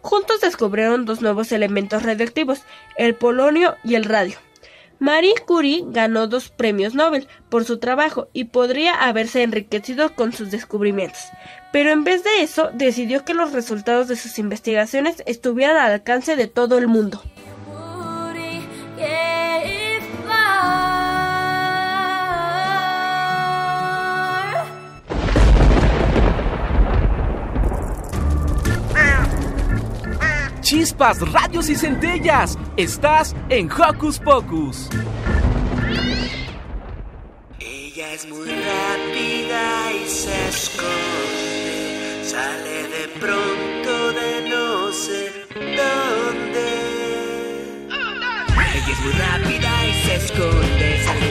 Juntos 0.00 0.40
descubrieron 0.40 1.04
dos 1.04 1.20
nuevos 1.20 1.52
elementos 1.52 2.02
radioactivos, 2.02 2.62
el 2.96 3.14
polonio 3.14 3.76
y 3.84 3.94
el 3.94 4.04
radio. 4.04 4.36
Marie 5.00 5.34
Curie 5.46 5.84
ganó 5.86 6.26
dos 6.26 6.48
premios 6.48 6.94
Nobel 6.94 7.28
por 7.48 7.64
su 7.64 7.78
trabajo 7.78 8.28
y 8.32 8.44
podría 8.44 8.94
haberse 8.94 9.42
enriquecido 9.42 10.14
con 10.14 10.32
sus 10.32 10.50
descubrimientos, 10.50 11.20
pero 11.72 11.90
en 11.90 12.02
vez 12.04 12.24
de 12.24 12.42
eso 12.42 12.70
decidió 12.74 13.24
que 13.24 13.34
los 13.34 13.52
resultados 13.52 14.08
de 14.08 14.16
sus 14.16 14.38
investigaciones 14.38 15.22
estuvieran 15.26 15.76
al 15.76 15.92
alcance 15.92 16.34
de 16.34 16.48
todo 16.48 16.78
el 16.78 16.88
mundo. 16.88 17.22
Chispas, 30.68 31.20
radios 31.32 31.70
y 31.70 31.76
centellas. 31.76 32.58
Estás 32.76 33.34
en 33.48 33.70
Hocus 33.72 34.18
Pocus. 34.18 34.90
Ella 37.58 38.12
es 38.12 38.28
muy 38.28 38.48
rápida 38.48 39.92
y 39.92 40.08
se 40.08 40.48
esconde. 40.48 42.22
Sale 42.22 42.82
de 42.94 43.08
pronto 43.18 44.12
de 44.12 44.50
no 44.50 44.92
sé 44.92 45.32
dónde. 45.54 46.68
Ella 48.74 48.92
es 48.92 49.00
muy 49.00 49.12
rápida 49.12 49.86
y 49.86 49.92
se 50.04 50.14
esconde. 50.16 51.02
Sale 51.04 51.27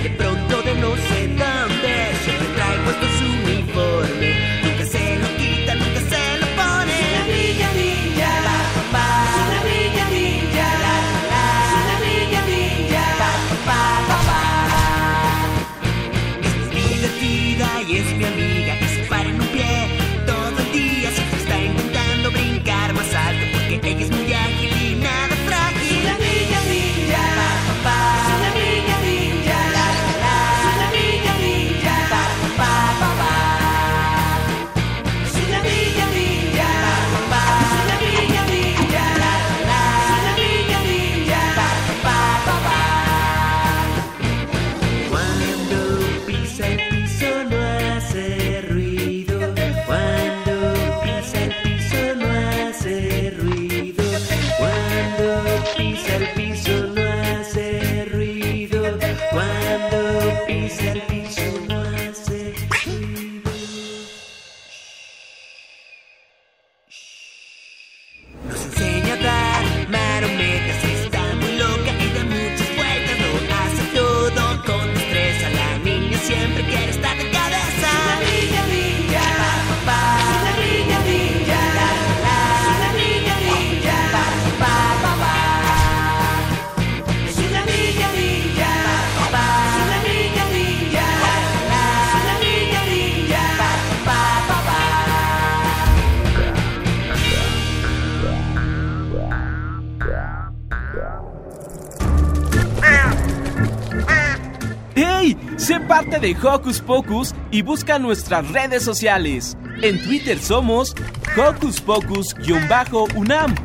de 106.27 106.35
Hocus 106.45 106.81
Pocus 106.81 107.33
y 107.51 107.61
busca 107.61 107.99
nuestras 107.99 108.51
redes 108.51 108.83
sociales. 108.83 109.55
En 109.81 110.03
Twitter 110.03 110.37
somos 110.37 110.93
Hocus 111.37 111.79
Pocus-UNAM 111.79 113.55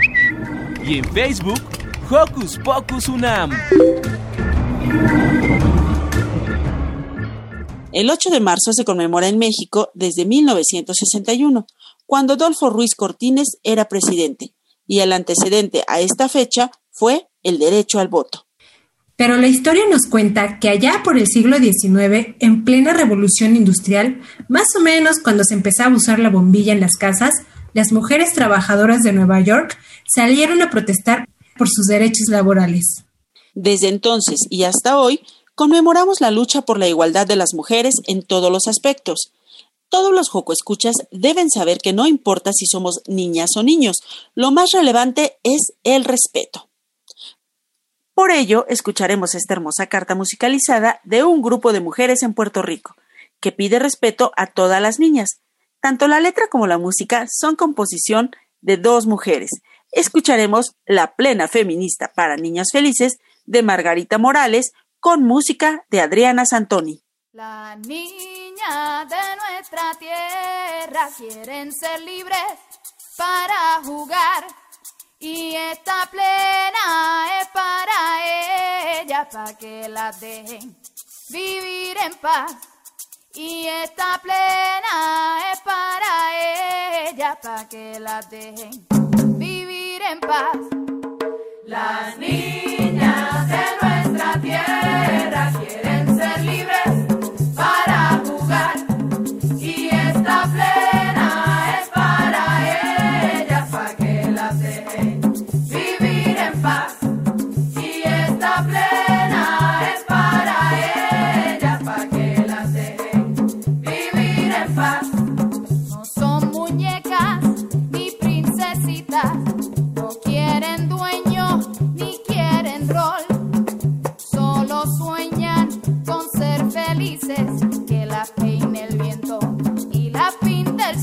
y 0.85 0.99
en 0.99 1.05
Facebook 1.13 1.61
Hocus 2.09 2.61
Pocus 2.65 3.09
UNAM. 3.09 3.51
El 7.91 8.11
8 8.11 8.31
de 8.31 8.39
marzo 8.39 8.73
se 8.73 8.85
conmemora 8.85 9.27
en 9.27 9.39
México 9.39 9.91
desde 9.95 10.25
1961, 10.25 11.67
cuando 12.07 12.35
Adolfo 12.35 12.71
Ruiz 12.71 12.95
Cortines 12.95 13.59
era 13.65 13.89
presidente. 13.89 14.55
y 14.87 15.01
el 15.01 15.13
antecedente 15.13 15.85
a 15.89 16.01
esta 16.01 16.29
fecha 16.29 16.71
fue 16.91 17.29
el 17.43 17.59
derecho 17.59 17.99
al 17.99 18.09
voto. 18.09 18.47
Pero 19.23 19.37
la 19.37 19.47
historia 19.47 19.85
nos 19.89 20.07
cuenta 20.11 20.59
que 20.59 20.69
allá 20.69 21.03
por 21.05 21.17
el 21.17 21.29
siglo 21.29 21.57
XIX, 21.59 22.35
en 22.41 22.65
plena 22.65 22.93
revolución 22.93 23.55
industrial, 23.55 24.21
más 24.49 24.67
o 24.77 24.81
menos 24.81 25.21
cuando 25.23 25.45
se 25.45 25.55
empezaba 25.55 25.95
a 25.95 25.97
usar 25.97 26.19
la 26.19 26.29
bombilla 26.29 26.73
en 26.73 26.81
las 26.81 26.97
casas, 26.99 27.31
las 27.73 27.93
mujeres 27.93 28.33
trabajadoras 28.33 29.05
de 29.05 29.13
Nueva 29.13 29.41
York 29.41 29.79
salieron 30.13 30.61
a 30.61 30.71
protestar 30.71 31.29
por 31.57 31.69
sus 31.69 31.87
derechos 31.87 32.27
laborales. 32.31 33.05
Desde 33.55 33.91
entonces 33.91 34.41
y 34.51 34.65
hasta 34.65 34.99
hoy, 34.99 35.21
conmemoramos 35.55 36.21
la 36.21 36.33
lucha 36.33 36.63
por 36.63 36.81
la 36.81 36.89
igualdad 36.89 37.25
de 37.25 37.37
las 37.37 37.55
mujeres 37.55 37.95
en 38.09 38.23
todos 38.23 38.51
los 38.51 38.67
aspectos. 38.67 39.31
Todos 39.89 40.11
los 40.11 40.33
escuchas 40.53 40.97
deben 41.13 41.49
saber 41.49 41.79
que 41.79 41.93
no 41.93 42.09
importa 42.09 42.51
si 42.53 42.67
somos 42.67 43.03
niñas 43.07 43.51
o 43.57 43.63
niños, 43.63 43.99
lo 44.35 44.51
más 44.51 44.71
relevante 44.73 45.37
es 45.45 45.75
el 45.85 46.03
respeto. 46.03 46.72
Por 48.23 48.31
ello, 48.31 48.67
escucharemos 48.69 49.35
esta 49.35 49.55
hermosa 49.55 49.89
carta 49.89 50.15
musicalizada 50.15 51.01
de 51.03 51.25
un 51.25 51.43
grupo 51.43 51.73
de 51.73 51.81
mujeres 51.81 52.23
en 52.23 52.35
Puerto 52.35 52.63
Rico, 52.63 52.95
que 53.41 53.51
pide 53.51 53.81
respeto 53.81 54.31
a 54.37 54.47
todas 54.47 54.81
las 54.81 55.01
niñas. 55.01 55.41
Tanto 55.81 56.07
la 56.07 56.21
letra 56.21 56.47
como 56.49 56.69
la 56.69 56.79
música 56.79 57.27
son 57.29 57.57
composición 57.57 58.31
de 58.61 58.77
dos 58.77 59.09
mujeres. 59.09 59.51
Escucharemos 59.91 60.77
La 60.87 61.17
plena 61.17 61.49
feminista 61.49 62.13
para 62.15 62.37
niñas 62.37 62.69
felices 62.71 63.19
de 63.45 63.65
Margarita 63.65 64.19
Morales 64.19 64.71
con 65.01 65.25
música 65.25 65.85
de 65.91 66.01
Adriana 66.01 66.47
Santoni. 66.47 67.03
Las 67.33 67.77
niñas 67.79 69.09
de 69.09 69.17
nuestra 69.37 69.95
tierra 69.99 71.09
quieren 71.19 71.73
ser 71.73 72.01
libres 72.03 72.39
para 73.17 73.83
jugar 73.83 74.62
y 75.23 75.55
esta 75.55 76.09
plena 76.11 77.41
es 77.41 77.49
para 77.49 79.01
ellas, 79.01 79.29
para 79.31 79.57
que 79.57 79.89
las 79.89 80.19
dejen 80.21 80.77
vivir 81.29 81.97
en 82.05 82.15
paz. 82.15 82.57
Y 83.35 83.69
esta 83.69 84.21
plena 84.21 85.53
es 85.53 85.61
para 85.61 87.09
ellas, 87.09 87.39
para 87.41 87.69
que 87.69 88.01
las 88.01 88.29
dejen 88.31 88.85
vivir 89.39 90.03
en 90.03 90.19
paz. 90.19 90.57
Las 91.67 92.19
niñas 92.19 92.82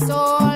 soul. 0.06 0.49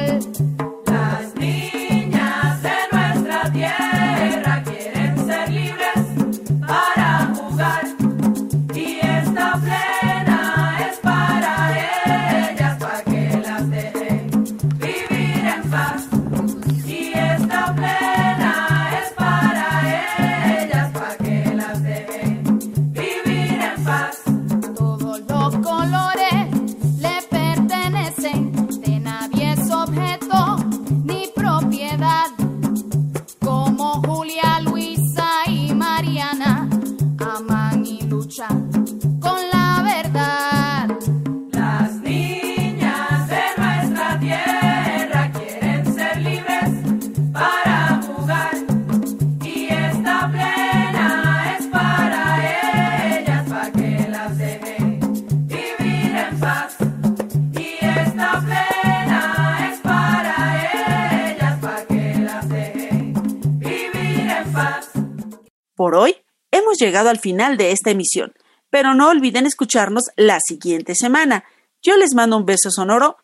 Llegado 66.85 67.09
al 67.09 67.19
final 67.19 67.57
de 67.57 67.73
esta 67.73 67.91
emisión, 67.91 68.33
pero 68.71 68.95
no 68.95 69.09
olviden 69.09 69.47
escucharnos 69.47 70.05
la 70.17 70.39
siguiente 70.47 70.95
semana. 70.95 71.45
Yo 71.83 71.97
les 71.97 72.15
mando 72.15 72.37
un 72.37 72.45
beso 72.45 72.71
sonoro 72.71 73.17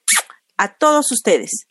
a 0.57 0.75
todos 0.75 1.11
ustedes. 1.13 1.67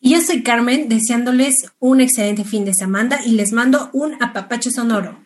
Y 0.00 0.12
yo 0.14 0.20
soy 0.20 0.42
Carmen, 0.42 0.88
deseándoles 0.88 1.54
un 1.80 2.00
excelente 2.00 2.44
fin 2.44 2.64
de 2.64 2.72
semana 2.72 3.20
y 3.24 3.32
les 3.32 3.52
mando 3.52 3.90
un 3.92 4.22
apapacho 4.22 4.70
sonoro. 4.70 5.18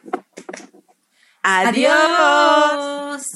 Adiós. 1.43 3.27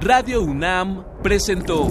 Radio 0.00 0.42
UNAM 0.42 1.04
presentó 1.22 1.90